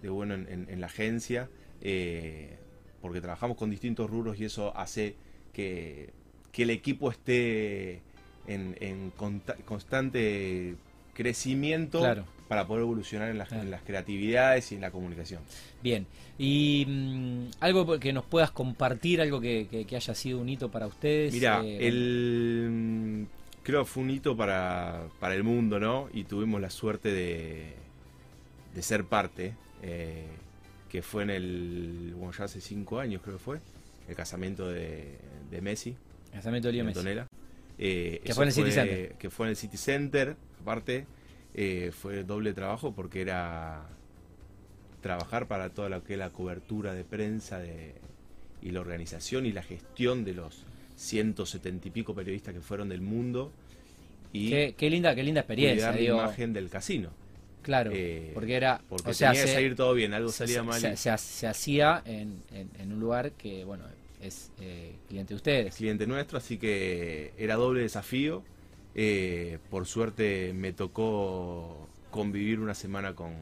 de 0.01 0.09
bueno 0.09 0.33
en, 0.33 0.47
en- 0.51 0.67
en 0.71 0.81
la 0.81 0.87
agencia, 0.87 1.51
eh, 1.83 2.57
porque 3.03 3.21
trabajamos 3.21 3.59
con 3.59 3.69
distintos 3.69 4.09
rubros 4.09 4.41
y 4.41 4.47
eso 4.47 4.75
hace 4.75 5.17
que, 5.53 6.09
que 6.51 6.63
el 6.63 6.71
equipo 6.71 7.11
esté 7.11 8.01
en, 8.47 8.75
en 8.81 9.13
constante 9.67 10.77
crecimiento 11.13 11.99
Claro. 11.99 12.25
Para 12.49 12.67
poder 12.67 12.83
evolucionar 12.83 13.29
en 13.31 13.39
las, 13.39 13.49
Claro. 13.49 13.63
en 13.65 13.71
las 13.71 13.83
creatividades 13.83 14.73
y 14.73 14.77
en 14.77 14.81
la 14.81 14.91
comunicación. 14.91 15.41
Bien, 15.83 16.07
y 16.39 16.85
mm, 16.89 17.45
algo 17.61 17.99
que 18.01 18.13
nos 18.13 18.25
puedas 18.25 18.51
compartir, 18.51 19.21
algo 19.21 19.41
que, 19.41 19.67
que- 19.71 19.85
que 19.85 19.97
haya 19.97 20.15
sido 20.15 20.39
un 20.41 20.49
hito 20.49 20.71
para 20.71 20.87
ustedes. 20.87 21.33
Mira, 21.35 21.63
eh, 21.65 21.87
el 21.87 23.27
creo 23.63 23.85
que 23.85 23.91
fue 23.91 24.03
un 24.03 24.11
hito 24.11 24.35
para, 24.37 25.09
para 25.21 25.35
el 25.35 25.45
mundo, 25.45 25.79
¿no? 25.79 26.09
Y 26.15 26.25
tuvimos 26.25 26.59
la 26.61 26.71
suerte 26.71 27.13
de, 27.13 27.75
de 28.75 28.83
ser 28.83 29.05
parte, 29.05 29.55
eh, 29.83 30.25
que 30.89 31.03
fue 31.03 31.25
en 31.25 31.31
el, 31.31 32.15
bueno, 32.17 32.33
ya 32.33 32.45
hace 32.45 32.63
cinco 32.63 32.99
años 32.99 33.21
creo 33.23 33.37
que 33.37 33.45
fue, 33.45 33.61
el 34.09 34.15
casamiento 34.17 34.69
de, 34.69 35.17
de 35.51 35.61
Messi, 35.61 35.95
Casamiento 36.33 36.69
de 36.69 36.73
Leo 36.75 36.85
Messi. 36.85 37.01
Eh, 37.79 38.21
Que 38.25 38.35
fue 38.35 38.45
en 38.45 38.49
el 38.49 38.55
City 38.55 38.71
Center. 38.73 39.13
Que 39.19 39.31
fue 39.31 39.47
en 39.47 39.51
el 39.51 39.57
City 39.57 39.77
Center, 39.77 40.37
aparte, 40.63 41.07
eh, 41.61 41.91
fue 41.91 42.23
doble 42.23 42.53
trabajo 42.53 42.93
porque 42.93 43.21
era 43.21 43.83
trabajar 45.03 45.49
para 45.49 45.71
toda 45.71 45.89
lo 45.89 46.05
que 46.05 46.13
es 46.13 46.19
la 46.21 46.31
cobertura 46.31 46.95
de 46.95 47.03
prensa 47.03 47.59
de, 47.59 47.95
y 48.63 48.71
la 48.71 48.81
organización 48.81 49.45
y 49.45 49.51
la 49.51 49.65
gestión 49.65 50.25
de 50.25 50.35
los 50.35 50.63
170 50.95 51.89
y 51.89 51.91
pico 51.91 52.15
periodistas 52.15 52.55
que 52.55 52.61
fueron 52.61 52.89
del 52.89 53.01
mundo 53.01 53.51
y 54.33 54.51
qué, 54.51 54.89
linda 54.89 55.17
qué 55.17 55.25
linda 55.25 55.41
experiencia 55.41 55.91
la 55.91 56.01
imagen 56.01 56.53
del 56.53 56.71
casino. 56.71 57.11
Claro 57.63 57.91
eh, 57.93 58.31
porque 58.35 58.55
era 58.55 58.81
porque 58.89 59.11
o 59.11 59.15
sea, 59.15 59.33
tenía 59.33 59.47
que 59.47 59.53
salir 59.53 59.75
todo 59.75 59.95
bien 59.95 60.15
algo 60.15 60.31
salía 60.31 60.63
mal 60.63 60.81
se, 60.97 61.11
hacía 61.11 62.05
en, 62.05 62.41
en, 62.53 62.93
un 62.93 63.01
lugar 63.01 63.33
que 63.33 63.65
bueno 63.65 63.83
es 64.23 64.53
eh, 64.61 64.93
cliente 65.09 65.31
de 65.31 65.37
ustedes. 65.37 65.75
Cliente 65.75 66.07
nuestro 66.07 66.39
así 66.39 66.57
que 66.57 67.33
era 67.37 67.57
doble 67.57 67.81
desafío 67.81 68.45
eh, 68.95 69.59
por 69.71 69.87
suerte 69.87 70.53
me 70.55 70.73
tocó 70.73 71.89
convivir 72.11 72.61
una 72.61 72.75
semana 72.75 73.15
con 73.15 73.35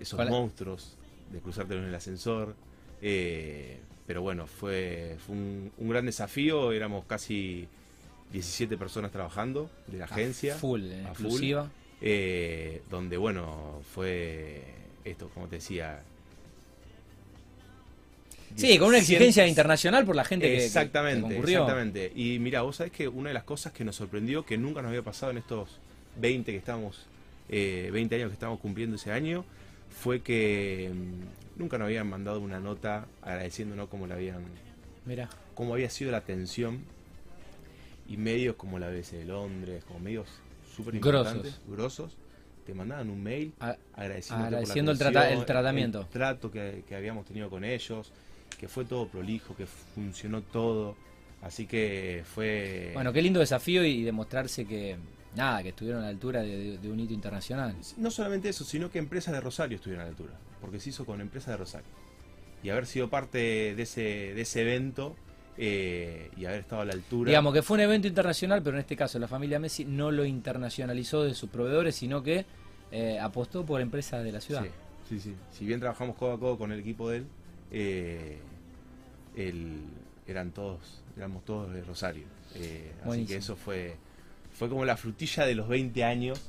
esos 0.00 0.28
monstruos 0.28 0.96
de 1.32 1.40
cruzarte 1.40 1.76
en 1.76 1.84
el 1.84 1.94
ascensor 1.94 2.54
pero 4.06 4.22
bueno 4.22 4.46
fue, 4.46 5.16
fue 5.24 5.34
un, 5.34 5.72
un 5.78 5.88
gran 5.88 6.06
desafío 6.06 6.72
éramos 6.72 7.04
casi 7.06 7.68
17 8.32 8.76
personas 8.76 9.10
trabajando 9.12 9.70
de 9.86 9.98
la 9.98 10.06
agencia. 10.06 10.56
Full, 10.56 10.82
eh, 10.82 11.02
exclusiva. 11.02 11.70
Eh, 12.00 12.82
donde, 12.90 13.16
bueno, 13.16 13.80
fue 13.94 14.62
esto, 15.04 15.30
como 15.32 15.48
te 15.48 15.56
decía. 15.56 16.02
Sí, 18.56 18.78
con 18.78 18.88
una 18.88 18.98
exigencia 18.98 19.46
internacional 19.46 20.04
por 20.04 20.16
la 20.16 20.24
gente 20.24 20.46
que, 20.46 20.64
exactamente, 20.64 21.38
Exactamente. 21.38 22.12
Y 22.14 22.38
mira, 22.38 22.62
vos 22.62 22.76
sabés 22.76 22.92
que 22.92 23.06
una 23.06 23.30
de 23.30 23.34
las 23.34 23.44
cosas 23.44 23.72
que 23.72 23.84
nos 23.84 23.96
sorprendió, 23.96 24.44
que 24.44 24.58
nunca 24.58 24.82
nos 24.82 24.88
había 24.88 25.02
pasado 25.02 25.30
en 25.30 25.38
estos 25.38 25.78
20 26.20 26.50
que 26.50 26.58
estamos, 26.58 27.06
eh, 27.48 27.90
20 27.92 28.16
años 28.16 28.28
que 28.28 28.34
estamos 28.34 28.58
cumpliendo 28.58 28.96
ese 28.96 29.12
año, 29.12 29.44
fue 30.00 30.22
que 30.22 30.90
mm, 30.92 31.60
nunca 31.60 31.78
nos 31.78 31.86
habían 31.86 32.08
mandado 32.08 32.40
una 32.40 32.58
nota 32.58 33.06
agradeciéndonos 33.22 33.88
cómo 33.88 34.06
la 34.06 34.14
habían. 34.14 34.44
Mira. 35.04 35.28
Cómo 35.54 35.74
había 35.74 35.90
sido 35.90 36.10
la 36.10 36.18
atención 36.18 36.80
y 38.08 38.16
medios 38.16 38.56
como 38.56 38.78
la 38.78 38.88
BBC 38.88 39.12
de 39.12 39.24
Londres, 39.24 39.84
como 39.84 40.00
medios 40.00 40.28
súper 40.74 40.94
importantes, 40.94 41.60
grosos, 41.66 42.16
te 42.66 42.74
mandaban 42.74 43.10
un 43.10 43.22
mail 43.22 43.52
agradeciendo 43.94 44.92
el, 44.92 44.98
tratamiento. 45.46 46.00
El 46.00 46.06
trato 46.08 46.50
que, 46.50 46.84
habíamos 46.94 47.24
tenido 47.24 47.48
con 47.48 47.64
ellos, 47.64 48.12
que 48.56 48.68
fue 48.68 48.84
todo 48.84 49.08
prolijo, 49.08 49.54
que 49.56 49.66
funcionó 49.66 50.42
todo. 50.42 50.96
Así 51.42 51.66
que 51.66 52.24
fue... 52.24 52.90
Bueno, 52.94 53.12
qué 53.12 53.22
lindo 53.22 53.40
desafío 53.40 53.84
y 53.84 54.02
demostrarse 54.02 54.64
que, 54.64 54.96
nada, 55.34 55.62
que 55.62 55.68
estuvieron 55.70 56.02
a 56.02 56.06
la 56.06 56.10
altura 56.10 56.42
de, 56.42 56.78
un 56.84 56.98
hito 56.98 57.12
internacional. 57.12 57.76
No 57.98 58.10
solamente 58.10 58.48
eso, 58.48 58.64
sino 58.64 58.90
que 58.90 58.98
empresas 58.98 59.34
de 59.34 59.40
Rosario 59.40 59.76
estuvieron 59.76 60.02
a 60.02 60.04
la 60.04 60.10
altura, 60.10 60.32
porque 60.60 60.80
se 60.80 60.90
hizo 60.90 61.04
con 61.04 61.20
empresas 61.20 61.48
de 61.52 61.56
Rosario. 61.58 61.88
Y 62.62 62.70
haber 62.70 62.86
sido 62.86 63.08
parte 63.08 63.74
de 63.74 63.82
ese, 63.82 64.00
de 64.00 64.40
ese 64.40 64.62
evento 64.62 65.14
eh, 65.58 66.30
y 66.36 66.46
haber 66.46 66.60
estado 66.60 66.82
a 66.82 66.84
la 66.84 66.94
altura. 66.94 67.28
Digamos 67.28 67.54
que 67.54 67.62
fue 67.62 67.76
un 67.76 67.82
evento 67.82 68.08
internacional, 68.08 68.62
pero 68.62 68.76
en 68.76 68.80
este 68.80 68.96
caso 68.96 69.18
la 69.18 69.28
familia 69.28 69.58
Messi 69.58 69.84
no 69.84 70.10
lo 70.10 70.24
internacionalizó 70.24 71.22
de 71.22 71.34
sus 71.34 71.50
proveedores, 71.50 71.94
sino 71.94 72.22
que 72.22 72.44
eh, 72.90 73.18
apostó 73.20 73.64
por 73.64 73.80
empresas 73.80 74.24
de 74.24 74.32
la 74.32 74.40
ciudad. 74.40 74.64
Sí, 75.08 75.20
sí, 75.20 75.34
Si 75.52 75.64
bien 75.64 75.78
trabajamos 75.78 76.16
codo 76.16 76.32
a 76.32 76.40
codo 76.40 76.58
con 76.58 76.72
el 76.72 76.80
equipo 76.80 77.10
de 77.10 77.18
él, 77.18 77.26
eh, 77.78 78.38
eran 80.26 80.50
todos, 80.52 81.02
éramos 81.16 81.44
todos 81.44 81.72
de 81.72 81.82
Rosario. 81.82 82.24
así 83.04 83.26
que 83.26 83.36
eso 83.36 83.56
fue, 83.56 83.96
fue 84.52 84.68
como 84.68 84.84
la 84.84 84.96
frutilla 84.96 85.44
de 85.44 85.54
los 85.54 85.68
20 85.68 86.04
años 86.04 86.40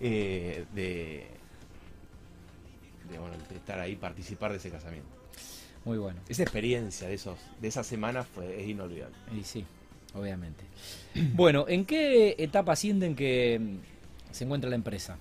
de, 0.00 0.64
de, 0.74 1.26
bueno, 3.18 3.36
de 3.48 3.56
estar 3.56 3.78
ahí, 3.78 3.96
participar 3.96 4.52
de 4.52 4.58
ese 4.58 4.70
casamiento. 4.70 5.08
Muy 5.84 5.98
bueno. 5.98 6.20
Esa 6.28 6.42
experiencia 6.42 7.08
de 7.08 7.14
esos 7.14 7.38
de 7.60 7.68
esa 7.68 7.82
semana 7.82 8.24
fue 8.24 8.62
es 8.62 8.68
inolvidable. 8.68 9.16
Y 9.38 9.44
sí, 9.44 9.64
obviamente. 10.14 10.64
bueno, 11.34 11.66
¿en 11.68 11.84
qué 11.84 12.36
etapa 12.38 12.76
sienten 12.76 13.14
que 13.14 13.58
mm, 13.58 14.34
se 14.34 14.44
encuentra 14.44 14.68
la 14.68 14.76
empresa? 14.76 15.18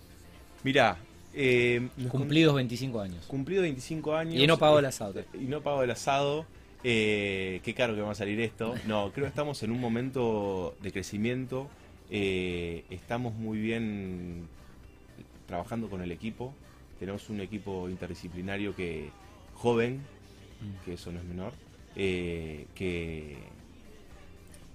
Mirá, 0.63 0.98
eh, 1.33 1.88
cumplidos 2.09 2.55
25 2.55 3.01
años. 3.01 3.25
Cumplidos 3.27 3.63
25 3.63 4.15
años. 4.15 4.36
Y 4.36 4.48
no 4.48 4.57
pago 4.57 4.79
el 4.79 4.86
asado. 4.86 5.21
Y 5.33 5.45
no 5.45 5.62
pago 5.62 5.83
el 5.83 5.91
asado. 5.91 6.45
Eh, 6.83 7.59
qué 7.63 7.74
caro 7.74 7.95
que 7.95 8.01
va 8.01 8.12
a 8.12 8.15
salir 8.15 8.39
esto. 8.39 8.75
No, 8.88 9.12
creo 9.12 9.25
que 9.25 9.29
estamos 9.29 9.62
en 9.63 9.71
un 9.71 9.79
momento 9.79 10.75
de 10.81 10.91
crecimiento. 10.91 11.69
Eh, 12.09 12.86
estamos 12.89 13.33
muy 13.33 13.59
bien 13.59 14.48
trabajando 15.45 15.89
con 15.89 16.01
el 16.01 16.12
equipo. 16.12 16.53
Tenemos 17.00 17.29
un 17.29 17.41
equipo 17.41 17.89
interdisciplinario 17.89 18.75
que 18.75 19.09
joven, 19.55 20.01
que 20.86 20.93
eso 20.93 21.12
no 21.12 21.19
es 21.19 21.25
menor, 21.25 21.53
eh, 21.95 22.65
que, 22.75 23.38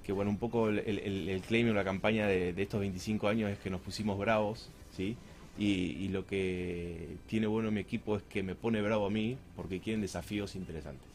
que 0.02 0.12
bueno, 0.12 0.30
un 0.30 0.38
poco 0.38 0.68
el, 0.68 0.78
el, 0.78 1.40
claim 1.42 1.70
o 1.70 1.74
la 1.74 1.84
campaña 1.84 2.26
de, 2.26 2.54
estos 2.56 2.80
25 2.80 3.28
años 3.28 3.50
es 3.50 3.58
que 3.58 3.70
nos 3.70 3.80
pusimos 3.80 4.18
bravos, 4.18 4.70
¿sí? 4.96 5.16
Y, 5.56 6.08
lo 6.08 6.26
que 6.26 7.16
tiene 7.28 7.46
bueno 7.46 7.70
mi 7.70 7.80
equipo 7.80 8.16
es 8.16 8.22
que 8.24 8.42
me 8.42 8.54
pone 8.54 8.82
bravo 8.82 9.06
a 9.06 9.10
mí 9.10 9.36
porque 9.56 9.80
quieren 9.80 10.00
desafíos 10.00 10.56
interesantes. 10.56 11.06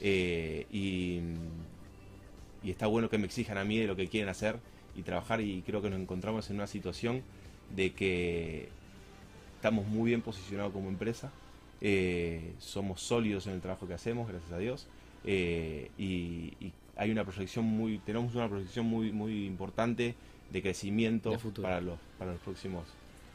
Eh, 0.00 0.66
y, 0.72 1.20
y 2.62 2.70
está 2.70 2.86
bueno 2.86 3.08
que 3.08 3.18
me 3.18 3.26
exijan 3.26 3.58
a 3.58 3.64
mí 3.64 3.78
de 3.78 3.86
lo 3.86 3.96
que 3.96 4.08
quieren 4.08 4.28
hacer 4.28 4.58
y 4.96 5.02
trabajar 5.02 5.40
y 5.40 5.62
creo 5.62 5.82
que 5.82 5.90
nos 5.90 6.00
encontramos 6.00 6.48
en 6.50 6.56
una 6.56 6.66
situación 6.66 7.22
de 7.74 7.92
que 7.92 8.68
estamos 9.56 9.86
muy 9.86 10.10
bien 10.10 10.22
posicionados 10.22 10.72
como 10.72 10.88
empresa, 10.88 11.30
eh, 11.80 12.52
somos 12.58 13.00
sólidos 13.00 13.46
en 13.46 13.54
el 13.54 13.60
trabajo 13.60 13.86
que 13.86 13.94
hacemos, 13.94 14.28
gracias 14.28 14.52
a 14.52 14.58
Dios, 14.58 14.86
eh, 15.24 15.90
y, 15.98 16.72
hay 16.94 17.10
una 17.10 17.24
proyección 17.24 17.64
muy, 17.64 17.98
tenemos 17.98 18.34
una 18.34 18.48
proyección 18.48 18.84
muy, 18.84 19.12
muy 19.12 19.46
importante 19.46 20.14
de 20.50 20.62
crecimiento 20.62 21.38
para 21.62 21.80
los, 21.80 21.98
para 22.18 22.32
los 22.32 22.40
próximos 22.42 22.84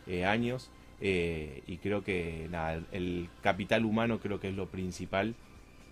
eh, 0.08 0.26
años, 0.26 0.70
y 1.00 1.78
creo 1.78 2.04
que 2.04 2.48
nada, 2.50 2.82
el, 2.92 3.30
capital 3.42 3.86
humano 3.86 4.20
creo 4.20 4.40
que 4.40 4.50
es 4.50 4.56
lo 4.56 4.68
principal, 4.68 5.36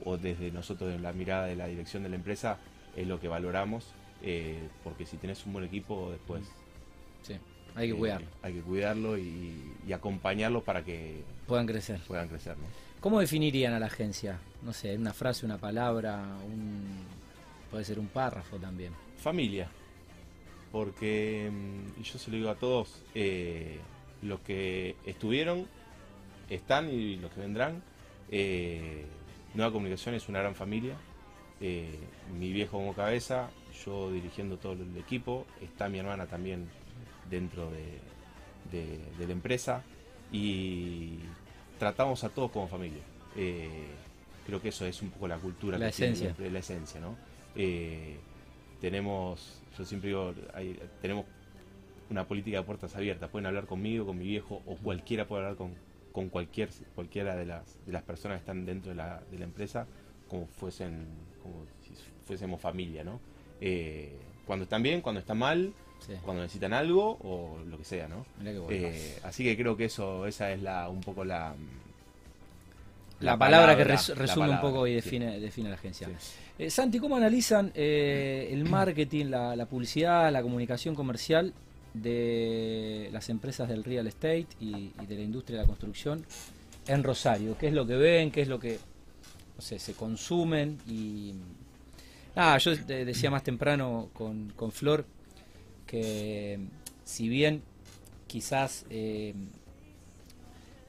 o 0.03 0.17
desde 0.17 0.51
nosotros 0.51 0.93
en 0.93 1.03
la 1.03 1.13
mirada 1.13 1.45
de 1.45 1.55
la 1.55 1.67
dirección 1.67 2.03
de 2.03 2.09
la 2.09 2.15
empresa, 2.15 2.57
es 2.95 3.07
lo 3.07 3.19
que 3.19 3.27
valoramos, 3.27 3.93
porque 4.83 5.05
si 5.05 5.17
tienes 5.17 5.45
un 5.45 5.53
buen 5.53 5.65
equipo 5.65 6.11
después... 6.11 6.43
Hay 7.75 7.89
que 7.89 7.95
cuidarlo. 7.95 8.27
Hay 8.41 8.53
que 8.53 8.61
cuidarlo 8.61 9.17
y, 9.17 9.73
acompañarlo 9.93 10.63
para 10.63 10.83
que 10.83 11.23
puedan 11.45 11.67
crecer. 11.67 11.99
Puedan 12.07 12.29
crecer, 12.29 12.57
¿no? 12.57 12.63
¿Cómo 13.01 13.19
definirían 13.19 13.73
a 13.73 13.79
la 13.79 13.85
agencia? 13.87 14.39
No 14.63 14.73
sé, 14.73 14.95
una 14.95 15.13
frase, 15.13 15.45
una 15.45 15.57
palabra, 15.57 16.23
un, 16.45 17.03
puede 17.69 17.83
ser 17.83 17.99
un 17.99 18.07
párrafo 18.07 18.57
también. 18.57 18.93
Familia. 19.17 19.69
Porque, 20.71 21.51
mm, 21.51 22.01
y 22.01 22.03
yo 22.03 22.17
se 22.17 22.31
lo 22.31 22.37
digo 22.37 22.49
a 22.49 22.55
todos, 22.55 23.03
eh, 23.13 23.77
los 24.25 24.39
que 24.41 24.95
estuvieron, 25.05 25.67
están 26.49 26.89
y 26.89 27.17
los 27.17 27.31
que 27.31 27.41
vendrán. 27.41 27.81
Eh, 28.31 29.05
Nueva 29.53 29.71
Comunicación 29.71 30.15
es 30.15 30.27
una 30.27 30.39
gran 30.39 30.55
familia. 30.55 30.95
Eh, 31.61 31.97
mi 32.37 32.51
viejo 32.51 32.77
como 32.77 32.93
cabeza, 32.93 33.49
yo 33.85 34.11
dirigiendo 34.11 34.57
todo 34.57 34.73
el 34.73 34.97
equipo, 34.97 35.45
está 35.61 35.87
mi 35.87 35.99
hermana 35.99 36.25
también 36.25 36.67
dentro 37.29 37.71
de, 37.71 37.99
la 39.25 39.31
empresa 39.31 39.83
y 40.31 41.19
tratamos 41.79 42.23
a 42.23 42.29
todos 42.29 42.51
como 42.51 42.67
familia. 42.67 43.01
Eh, 43.37 43.87
creo 44.45 44.61
que 44.61 44.69
eso 44.69 44.85
es 44.85 45.01
un 45.01 45.11
poco 45.11 45.27
la 45.27 45.37
cultura, 45.37 45.77
la 45.77 45.89
esencia. 45.89 46.33
Tiene, 46.33 46.51
la 46.51 46.59
esencia, 46.59 46.99
¿no? 46.99 47.15
Tenemos, 48.81 49.61
yo 49.77 49.85
siempre 49.85 50.09
digo, 50.09 50.33
tenemos 51.01 51.25
una 52.09 52.27
política 52.27 52.57
de 52.57 52.63
puertas 52.63 52.95
abiertas. 52.95 53.29
Pueden 53.29 53.45
hablar 53.47 53.65
conmigo, 53.65 54.05
con 54.05 54.17
mi 54.17 54.25
viejo, 54.25 54.61
o 54.65 54.75
cualquiera 54.75 55.27
puede 55.27 55.43
hablar 55.43 55.57
con, 55.57 55.73
con 56.11 56.29
cualquier, 56.29 56.69
cualquiera 56.95 57.35
de 57.35 57.45
las, 57.45 57.77
de 57.85 57.91
las 57.91 58.03
personas 58.03 58.37
que 58.37 58.41
están 58.41 58.65
dentro 58.65 58.91
de 58.91 58.95
la, 58.95 59.21
de 59.31 59.39
la 59.39 59.45
empresa, 59.45 59.85
como 60.29 60.47
fuesen, 60.47 61.05
como 61.41 61.65
si 61.81 61.93
fuésemos 62.25 62.61
familia, 62.61 63.03
¿no? 63.03 63.19
Eh, 63.61 64.17
cuando 64.45 64.63
están 64.63 64.83
bien, 64.83 65.01
cuando 65.01 65.19
están 65.19 65.37
mal, 65.37 65.73
cuando 66.23 66.43
necesitan 66.43 66.73
algo 66.73 67.17
o 67.21 67.57
lo 67.65 67.77
que 67.77 67.83
sea, 67.83 68.07
¿no? 68.07 68.25
Eh, 68.69 69.19
así 69.23 69.43
que 69.43 69.57
creo 69.57 69.75
que 69.75 69.85
eso, 69.85 70.25
esa 70.25 70.51
es 70.51 70.61
la, 70.61 70.89
un 70.89 71.01
poco 71.01 71.25
la... 71.25 71.55
La, 73.21 73.37
palabra, 73.37 73.77
que 73.77 73.85
resume 73.85 74.49
un 74.49 74.59
poco 74.59 74.85
y 74.85 74.93
define, 74.93 75.39
define 75.39 75.69
la 75.69 75.75
agencia. 75.75 76.09
Eh, 76.59 76.69
Santi, 76.69 76.99
¿cómo 76.99 77.15
analizan 77.15 77.71
el 77.73 78.65
marketing, 78.65 79.27
la, 79.27 79.65
publicidad, 79.65 80.31
la 80.31 80.41
comunicación 80.41 80.95
comercial 80.95 81.53
de 82.01 83.09
las 83.11 83.29
empresas 83.29 83.67
del 83.67 83.83
real 83.83 84.07
estate 84.07 84.47
y, 84.59 84.91
de 85.07 85.15
la 85.15 85.21
industria 85.21 85.57
de 85.57 85.63
la 85.63 85.67
construcción 85.67 86.25
en 86.87 87.03
Rosario? 87.03 87.57
¿Qué 87.57 87.67
es 87.67 87.73
lo 87.73 87.87
que 87.87 87.95
ven? 87.95 88.31
¿Qué 88.31 88.41
es 88.41 88.47
lo 88.47 88.59
que 88.59 88.79
se 89.59 89.93
consumen? 89.93 90.77
Y 90.87 91.33
Ah, 92.35 92.57
yo 92.57 92.75
decía 92.75 93.31
más 93.31 93.43
temprano 93.43 94.09
con, 94.13 94.51
con 94.57 94.73
Flor 94.73 95.05
que 95.87 96.59
si 97.05 97.29
bien 97.29 97.61
quizás 98.27 98.85
eh, 98.89 99.33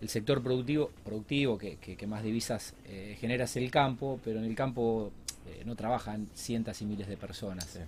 el 0.01 0.09
sector 0.09 0.43
productivo, 0.43 0.91
productivo 1.05 1.57
que 1.57 2.07
más 2.09 2.25
divisas 2.25 2.75
eh, 2.87 3.17
genera 3.21 3.45
es 3.45 3.57
el 3.57 3.71
campo, 3.71 4.19
pero 4.25 4.41
en 4.41 4.45
el 4.45 4.57
campo 4.57 5.13
eh, 5.47 5.63
no 5.65 5.77
trabajan 5.77 6.29
cientos 6.35 6.83
y 6.83 6.87
miles 6.87 7.07
de 7.07 7.17
personas. 7.17 7.65
Sí. 7.67 7.79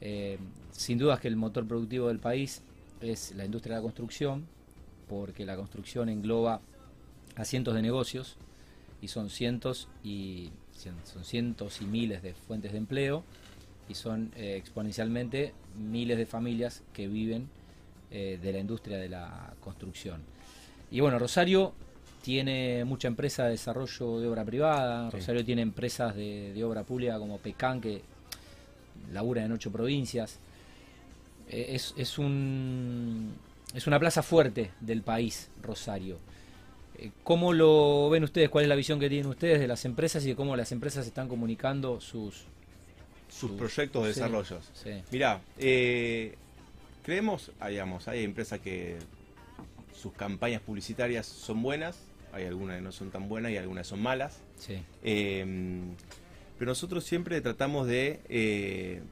Eh, 0.00 0.38
sin 0.70 0.98
duda 0.98 1.14
es 1.14 1.20
que 1.20 1.28
el 1.28 1.36
motor 1.36 1.66
productivo 1.66 2.08
del 2.08 2.18
país 2.18 2.62
es 3.00 3.34
la 3.34 3.44
industria 3.44 3.76
de 3.76 3.80
la 3.80 3.82
construcción, 3.82 4.46
porque 5.08 5.46
la 5.46 5.56
construcción 5.56 6.08
engloba 6.08 6.60
a 7.36 7.44
cientos 7.44 7.74
de 7.74 7.82
negocios 7.82 8.36
y 9.00 9.08
son 9.08 9.30
cientos 9.30 9.88
y 10.02 10.50
son 11.04 11.24
cientos 11.24 11.80
y 11.80 11.84
miles 11.84 12.22
de 12.22 12.34
fuentes 12.34 12.72
de 12.72 12.78
empleo 12.78 13.24
y 13.88 13.94
son 13.94 14.32
eh, 14.36 14.56
exponencialmente 14.56 15.54
miles 15.78 16.18
de 16.18 16.26
familias 16.26 16.82
que 16.92 17.06
viven 17.08 17.48
eh, 18.10 18.38
de 18.42 18.52
la 18.52 18.58
industria 18.58 18.98
de 18.98 19.08
la 19.08 19.54
construcción. 19.60 20.22
Y 20.90 21.00
bueno, 21.00 21.18
Rosario 21.18 21.72
tiene 22.22 22.84
mucha 22.84 23.08
empresa 23.08 23.44
de 23.44 23.50
desarrollo 23.50 24.20
de 24.20 24.28
obra 24.28 24.44
privada, 24.44 25.10
Sí. 25.10 25.18
Rosario 25.18 25.44
tiene 25.44 25.62
empresas 25.62 26.14
de, 26.16 26.52
de 26.52 26.64
obra 26.64 26.82
pública 26.82 27.18
como 27.18 27.38
Pecan 27.38 27.80
que 27.80 28.02
labura 29.12 29.44
en 29.44 29.52
ocho 29.52 29.70
provincias. 29.72 30.38
Eh, 31.48 31.66
es, 31.70 31.94
es 31.96 32.18
un 32.18 33.34
es 33.74 33.86
una 33.86 33.98
plaza 34.00 34.22
fuerte 34.22 34.70
del 34.80 35.02
país, 35.02 35.48
Rosario. 35.62 36.18
Eh, 36.98 37.10
¿Cómo 37.24 37.52
lo 37.52 38.08
ven 38.10 38.24
ustedes? 38.24 38.48
¿Cuál 38.48 38.64
es 38.64 38.68
la 38.68 38.74
visión 38.74 38.98
que 38.98 39.08
tienen 39.08 39.26
ustedes 39.26 39.60
de 39.60 39.68
las 39.68 39.84
empresas 39.84 40.24
y 40.24 40.28
de 40.28 40.36
cómo 40.36 40.56
las 40.56 40.72
empresas 40.72 41.06
están 41.06 41.28
comunicando 41.28 42.00
sus... 42.00 42.44
Sus 43.28 43.50
Su- 43.50 43.56
proyectos 43.56 44.04
de 44.06 44.14
sí. 44.14 44.20
desarrollos. 44.20 44.70
sí, 44.72 45.02
Mirá, 45.10 45.40
eh, 45.58 46.36
creemos, 47.02 47.50
digamos, 47.68 48.06
hay 48.08 48.22
empresas 48.24 48.60
que 48.60 48.96
sus 49.94 50.12
campañas 50.12 50.62
publicitarias 50.62 51.26
son 51.26 51.60
buenas, 51.60 51.98
hay 52.32 52.44
algunas 52.44 52.76
que 52.76 52.82
no 52.82 52.92
son 52.92 53.10
tan 53.10 53.28
buenas 53.28 53.50
y 53.52 53.56
algunas 53.56 53.86
son 53.88 54.00
malas. 54.00 54.38
sí, 54.58 54.78
Eh, 55.02 55.44
pero 56.58 56.70
nosotros 56.70 57.04
siempre 57.04 57.40
tratamos 57.40 57.86
de, 57.86 58.20
eh, 58.28 59.02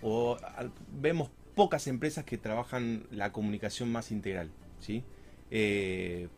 o 0.00 0.36
al- 0.56 0.72
vemos 0.88 1.30
pocas 1.54 1.86
empresas 1.86 2.24
que 2.24 2.38
trabajan 2.38 3.06
la 3.10 3.32
comunicación 3.32 3.90
más 3.92 4.10
integral, 4.12 4.50
¿sí? 4.80 5.04
Eh, 5.50 6.28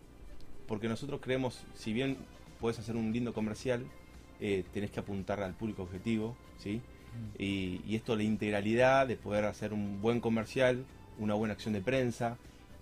porque 0.66 0.88
nosotros 0.88 1.20
creemos, 1.22 1.66
si 1.74 1.92
bien 1.92 2.18
puedes 2.60 2.78
hacer 2.78 2.96
un 2.96 3.12
lindo 3.12 3.32
comercial, 3.32 3.86
eh, 4.40 4.64
tenés 4.72 4.90
que 4.90 5.00
apuntar 5.00 5.40
al 5.42 5.54
público 5.54 5.82
objetivo, 5.82 6.36
¿sí? 6.56 6.82
Y, 7.38 7.80
y 7.86 7.96
esto 7.96 8.16
la 8.16 8.22
integralidad 8.22 9.06
de 9.06 9.16
poder 9.16 9.44
hacer 9.44 9.72
un 9.72 10.00
buen 10.00 10.20
comercial, 10.20 10.84
una 11.18 11.34
buena 11.34 11.54
acción 11.54 11.74
de 11.74 11.80
prensa 11.82 12.38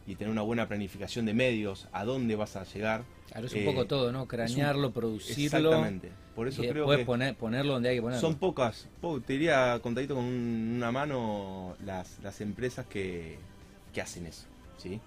y 0.06 0.14
tener 0.14 0.30
una 0.32 0.42
buena 0.42 0.68
planificación 0.68 1.26
de 1.26 1.34
medios, 1.34 1.88
a 1.92 2.04
dónde 2.04 2.36
vas 2.36 2.56
a 2.56 2.64
llegar. 2.64 3.02
Claro, 3.30 3.46
es 3.46 3.52
un 3.54 3.60
Eh, 3.60 3.64
poco 3.64 3.86
todo, 3.86 4.12
¿no? 4.12 4.26
Cranearlo, 4.26 4.92
producirlo 4.92 5.58
Exactamente. 5.58 6.10
Por 6.34 6.48
eso 6.48 6.62
y 6.62 6.66
creo 6.68 6.88
que 6.90 7.04
poner, 7.04 7.34
ponerlo 7.36 7.72
donde 7.74 7.88
hay 7.88 7.96
que 7.96 8.02
ponerlo. 8.02 8.28
son 8.28 8.38
pocas, 8.38 8.86
po- 9.00 9.20
te 9.20 9.32
diría 9.34 9.78
contadito 9.82 10.14
con 10.14 10.24
un- 10.24 10.74
una 10.76 10.92
mano 10.92 11.74
las, 11.84 12.18
las 12.22 12.40
empresas 12.40 12.86
que, 12.86 13.38
que 13.92 14.00
hacen 14.00 14.26
eso, 14.26 14.46
¿sí? 14.78 15.00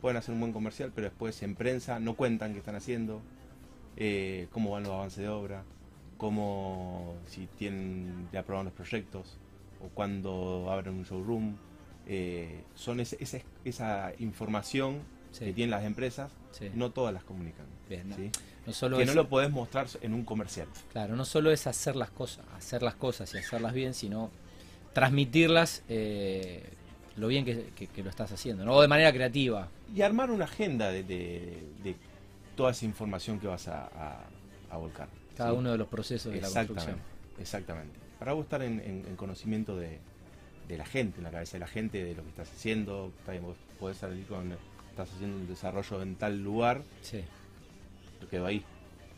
Pueden 0.00 0.16
hacer 0.16 0.32
un 0.34 0.40
buen 0.40 0.52
comercial, 0.52 0.92
pero 0.94 1.08
después 1.08 1.42
en 1.42 1.54
prensa 1.54 1.98
no 2.00 2.14
cuentan 2.14 2.52
qué 2.52 2.58
están 2.60 2.76
haciendo, 2.76 3.20
eh, 3.96 4.46
cómo 4.52 4.70
van 4.70 4.84
los 4.84 4.92
avances 4.92 5.18
de 5.18 5.28
obra, 5.28 5.62
cómo 6.16 7.16
si 7.26 7.46
tienen 7.58 8.28
ya 8.32 8.40
aprobaron 8.40 8.66
los 8.66 8.74
proyectos, 8.74 9.36
o 9.80 9.88
cuando 9.94 10.68
abren 10.70 10.94
un 10.94 11.04
showroom. 11.04 11.54
Eh, 12.12 12.62
son 12.74 12.98
esa, 12.98 13.16
esa 13.64 14.12
información 14.18 14.98
Sí, 15.32 15.44
que 15.44 15.52
tienen 15.52 15.70
las 15.70 15.84
empresas, 15.84 16.32
sí. 16.50 16.72
no 16.74 16.90
todas 16.90 17.14
las 17.14 17.22
comunican. 17.22 17.64
Bien, 17.88 18.08
no, 18.08 18.16
¿sí? 18.16 18.32
no 18.66 18.72
solo 18.72 18.96
Que 18.96 19.04
es, 19.04 19.08
no 19.08 19.14
lo 19.14 19.28
podés 19.28 19.48
mostrar 19.50 19.86
en 20.02 20.12
un 20.12 20.24
comercial. 20.24 20.66
claro, 20.90 21.14
no 21.14 21.24
solo 21.24 21.52
es 21.52 21.68
hacer 21.68 21.94
las 21.94 22.10
cosas, 22.10 22.44
hacer 22.56 22.82
las 22.82 22.96
cosas 22.96 23.32
y 23.34 23.38
hacerlas 23.38 23.72
bien, 23.72 23.94
sino 23.94 24.30
transmitirlas 24.92 25.82
eh, 25.88 26.64
lo 27.16 27.28
bien 27.28 27.44
que, 27.44 27.70
que- 27.76 27.86
que 27.86 28.02
lo 28.02 28.10
estás 28.10 28.32
haciendo, 28.32 28.64
¿no? 28.64 28.74
O 28.74 28.82
de 28.82 28.88
manera 28.88 29.12
creativa. 29.12 29.68
y 29.94 30.02
armar 30.02 30.30
una 30.32 30.44
agenda 30.46 30.90
de, 30.90 31.02
de- 31.04 31.62
de 31.84 31.94
toda 32.56 32.72
esa 32.72 32.84
información 32.84 33.38
que 33.38 33.46
vas 33.46 33.68
a, 33.68 33.84
a- 33.86 34.24
a 34.70 34.76
volcar. 34.76 35.08
Cada 35.36 35.52
uno 35.52 35.70
de 35.70 35.78
los 35.78 35.86
procesos 35.88 36.32
de 36.32 36.40
la 36.40 36.48
construcción. 36.48 36.96
Exactamente, 36.98 37.40
exactamente. 37.42 37.98
Para 38.18 38.32
vos 38.32 38.44
estar 38.44 38.62
en, 38.62 38.80
en- 38.80 39.04
en 39.06 39.16
conocimiento 39.16 39.76
de, 39.76 39.98
de 40.70 40.78
la 40.78 40.86
gente, 40.86 41.18
en 41.18 41.24
la 41.24 41.30
cabeza 41.30 41.52
de 41.54 41.60
la 41.60 41.66
gente, 41.66 42.04
de 42.04 42.14
lo 42.14 42.22
que 42.22 42.28
estás 42.30 42.48
haciendo, 42.50 43.12
vos 43.42 43.56
podés 43.78 43.96
salir 43.96 44.24
con, 44.26 44.52
estás 44.90 45.10
haciendo 45.12 45.36
un 45.36 45.48
desarrollo 45.48 46.02
en 46.02 46.14
tal 46.16 46.42
lugar, 46.42 46.82
Sí, 47.02 47.20
yo 48.20 48.28
quedo 48.28 48.46
ahí, 48.46 48.62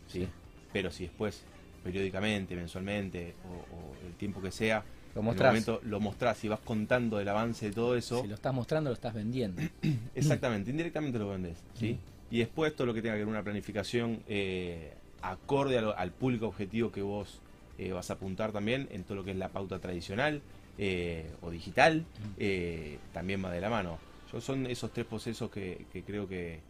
¿sí? 0.08 0.20
Sí. 0.20 0.28
Pero 0.72 0.90
si 0.90 1.04
después, 1.04 1.42
periódicamente, 1.84 2.56
mensualmente, 2.56 3.34
o, 3.44 3.76
o 3.76 4.06
el 4.06 4.14
tiempo 4.14 4.40
que 4.40 4.50
sea, 4.50 4.84
lo 5.14 5.20
en 5.20 5.28
el 5.28 5.36
momento 5.36 5.80
lo 5.84 6.00
mostrás 6.00 6.42
y 6.44 6.48
vas 6.48 6.60
contando 6.60 7.20
el 7.20 7.28
avance 7.28 7.66
de 7.66 7.72
todo 7.72 7.96
eso, 7.96 8.22
Si 8.22 8.28
lo 8.28 8.34
estás 8.34 8.54
mostrando, 8.54 8.88
lo 8.88 8.94
estás 8.94 9.12
vendiendo. 9.12 9.60
Exactamente, 10.14 10.70
indirectamente 10.70 11.18
lo 11.18 11.28
vendés, 11.28 11.58
¿sí? 11.78 11.98
Y 12.30 12.38
después 12.38 12.74
todo 12.74 12.86
lo 12.86 12.94
que 12.94 13.02
tenga 13.02 13.14
que 13.14 13.18
ver 13.18 13.26
con 13.26 13.34
una 13.34 13.42
planificación 13.44 14.22
eh, 14.26 14.94
acorde 15.20 15.78
lo- 15.82 15.96
al 15.96 16.10
público 16.12 16.46
objetivo 16.46 16.90
que 16.90 17.02
vos 17.02 17.40
eh, 17.76 17.92
vas 17.92 18.08
a 18.10 18.14
apuntar 18.14 18.52
también 18.52 18.88
en 18.90 19.04
todo 19.04 19.16
lo 19.16 19.24
que 19.24 19.32
es 19.32 19.36
la 19.36 19.48
pauta 19.50 19.78
tradicional 19.80 20.40
eh, 20.78 21.30
o 21.42 21.50
digital, 21.50 22.04
eh, 22.38 22.98
también 23.12 23.44
va 23.44 23.50
de 23.50 23.60
la 23.60 23.70
mano. 23.70 23.98
Yo 24.32 24.40
son 24.40 24.66
esos 24.66 24.92
tres 24.92 25.06
procesos 25.06 25.50
que, 25.50 25.86
que 25.92 26.02
creo 26.02 26.26
que, 26.26 26.60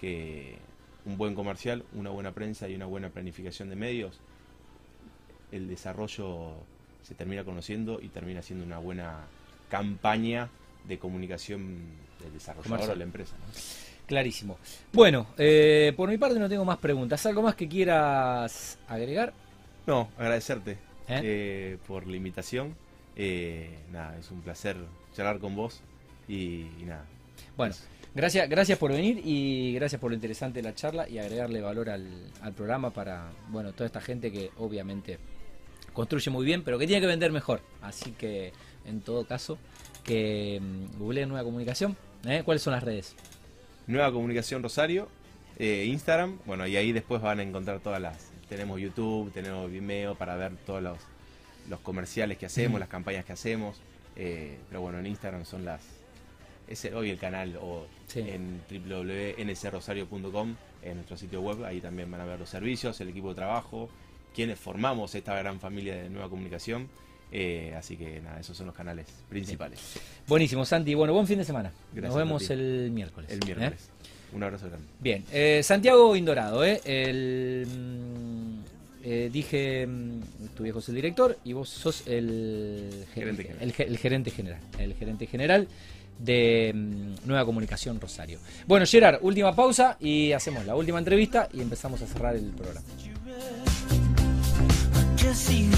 que 0.00 0.56
un 1.04 1.16
buen 1.18 1.34
comercial, 1.34 1.84
una 1.94 2.10
buena 2.10 2.32
prensa 2.32 2.68
y 2.68 2.74
una 2.74 2.86
buena 2.86 3.10
planificación 3.10 3.68
de 3.70 3.76
medios, 3.76 4.20
el 5.50 5.68
desarrollo 5.68 6.52
se 7.02 7.14
termina 7.14 7.44
conociendo 7.44 8.00
y 8.02 8.08
termina 8.08 8.42
siendo 8.42 8.64
una 8.64 8.78
buena 8.78 9.20
campaña 9.70 10.48
de 10.86 10.98
comunicación 10.98 11.78
del 12.20 12.32
desarrollador 12.32 12.64
Comercial. 12.70 12.92
o 12.92 12.98
la 12.98 13.04
empresa. 13.04 13.34
¿no? 13.38 13.46
Clarísimo. 14.06 14.58
Bueno, 14.92 15.26
eh, 15.36 15.92
por 15.96 16.08
mi 16.08 16.16
parte 16.18 16.38
no 16.38 16.48
tengo 16.48 16.64
más 16.64 16.78
preguntas. 16.78 17.24
¿Algo 17.26 17.42
más 17.42 17.54
que 17.54 17.68
quieras 17.68 18.78
agregar? 18.88 19.32
No, 19.86 20.08
agradecerte 20.18 20.72
¿Eh? 21.08 21.20
eh, 21.22 21.78
por 21.86 22.06
la 22.06 22.16
invitación. 22.16 22.74
Eh, 23.18 23.68
nada, 23.90 24.16
es 24.16 24.30
un 24.30 24.40
placer 24.40 24.76
charlar 25.12 25.40
con 25.40 25.56
vos 25.56 25.80
y, 26.28 26.68
y 26.80 26.84
nada. 26.86 27.04
Bueno, 27.56 27.74
gracias, 28.14 28.48
gracias 28.48 28.78
por 28.78 28.92
venir 28.92 29.20
y 29.24 29.74
gracias 29.74 30.00
por 30.00 30.10
lo 30.10 30.14
interesante 30.14 30.60
de 30.60 30.62
la 30.62 30.74
charla 30.74 31.08
y 31.08 31.18
agregarle 31.18 31.60
valor 31.60 31.90
al, 31.90 32.06
al 32.40 32.52
programa 32.52 32.90
para, 32.90 33.30
bueno, 33.48 33.72
toda 33.72 33.86
esta 33.86 34.00
gente 34.00 34.30
que 34.30 34.50
obviamente 34.58 35.18
construye 35.92 36.30
muy 36.30 36.44
bien, 36.44 36.62
pero 36.62 36.78
que 36.78 36.86
tiene 36.86 37.00
que 37.00 37.08
vender 37.08 37.32
mejor. 37.32 37.60
Así 37.82 38.12
que, 38.12 38.52
en 38.86 39.00
todo 39.00 39.26
caso, 39.26 39.58
que 40.04 40.60
mm, 40.62 40.98
googleen 40.98 41.28
Nueva 41.28 41.42
Comunicación. 41.44 41.96
¿eh? 42.24 42.42
¿Cuáles 42.44 42.62
son 42.62 42.72
las 42.72 42.84
redes? 42.84 43.16
Nueva 43.88 44.12
Comunicación 44.12 44.62
Rosario, 44.62 45.08
eh, 45.58 45.86
Instagram, 45.86 46.38
bueno, 46.46 46.68
y 46.68 46.76
ahí 46.76 46.92
después 46.92 47.20
van 47.20 47.40
a 47.40 47.42
encontrar 47.42 47.80
todas 47.80 48.00
las... 48.00 48.30
Tenemos 48.48 48.80
YouTube, 48.80 49.32
tenemos 49.32 49.70
Vimeo 49.70 50.14
para 50.14 50.36
ver 50.36 50.52
todos 50.64 50.82
los, 50.82 50.98
los 51.68 51.80
comerciales 51.80 52.38
que 52.38 52.46
hacemos, 52.46 52.80
las 52.80 52.88
campañas 52.88 53.24
que 53.24 53.32
hacemos. 53.32 53.80
eh, 54.20 54.58
pero 54.68 54.80
bueno, 54.80 54.98
en 54.98 55.06
Instagram 55.06 55.44
son 55.44 55.64
las... 55.64 55.80
Es 56.66 56.84
el- 56.84 56.94
hoy 56.94 57.08
el 57.10 57.18
canal 57.18 57.56
o 57.62 57.86
Sí. 58.08 58.18
en 58.20 58.60
www.nsrosario.com, 58.68 60.54
en 60.82 60.94
nuestro 60.96 61.16
sitio 61.16 61.40
web, 61.40 61.64
ahí 61.64 61.80
también 61.80 62.10
van 62.10 62.20
a 62.20 62.24
ver 62.24 62.38
los 62.38 62.48
servicios, 62.50 63.00
el 63.00 63.08
equipo 63.10 63.28
de 63.30 63.34
trabajo, 63.36 63.88
quienes 64.34 64.58
formamos 64.58 65.14
esta 65.14 65.34
gran 65.36 65.60
familia 65.60 65.96
de 66.02 66.08
Nueva 66.10 66.28
Comunicación. 66.28 66.88
eh, 67.30 67.74
así 67.76 67.96
que 67.98 68.20
nada, 68.22 68.40
esos 68.40 68.56
son 68.56 68.66
los 68.68 68.74
canales 68.74 69.06
principales. 69.28 69.78
Buenísimo, 70.26 70.64
Santi. 70.64 70.94
Bueno, 70.94 71.12
buen 71.12 71.26
fin 71.26 71.36
de 71.38 71.44
semana. 71.44 71.70
Gracias 71.92 72.08
Nos 72.08 72.16
vemos 72.16 72.48
el 72.50 72.90
miércoles. 72.90 73.30
El 73.30 73.36
¿eh? 73.38 73.40
miércoles. 73.44 73.90
Un 74.32 74.42
abrazo 74.42 74.66
grande. 74.68 74.86
Bien, 74.98 75.24
Santiago 75.62 76.16
Indorado, 76.16 76.64
¿eh? 76.64 76.80
El, 76.86 77.66
mm, 77.66 78.77
eh, 79.10 79.30
dije, 79.32 79.86
mm, 79.86 80.20
tu 80.54 80.62
viejo 80.64 80.80
es 80.80 80.88
el 80.90 80.94
director 80.96 81.38
y 81.44 81.52
vos 81.54 81.68
sos 81.70 82.02
el, 82.06 83.06
Gerente 83.14 83.42
el- 83.42 83.46
general. 83.48 83.62
el 83.68 83.72
ge- 83.72 83.84
el 83.84 83.96
gerente 83.98 84.30
general. 84.30 84.60
El 84.78 84.94
gerente 84.94 85.26
general 85.26 85.66
de 86.18 86.72
mm, 86.74 87.26
Nueva 87.26 87.44
Comunicación 87.46 88.00
Rosario. 88.00 88.38
Bueno, 88.66 88.84
Gerard, 88.86 89.18
última 89.22 89.54
pausa 89.54 89.96
y 90.00 90.32
hacemos 90.32 90.66
la 90.66 90.74
última 90.76 90.98
entrevista 90.98 91.48
y 91.52 91.60
empezamos 91.62 92.02
a 92.02 92.06
cerrar 92.06 92.36
el 92.36 92.50
programa. 92.50 92.84
Just 95.16 95.34
see 95.48 95.64
you 95.70 95.77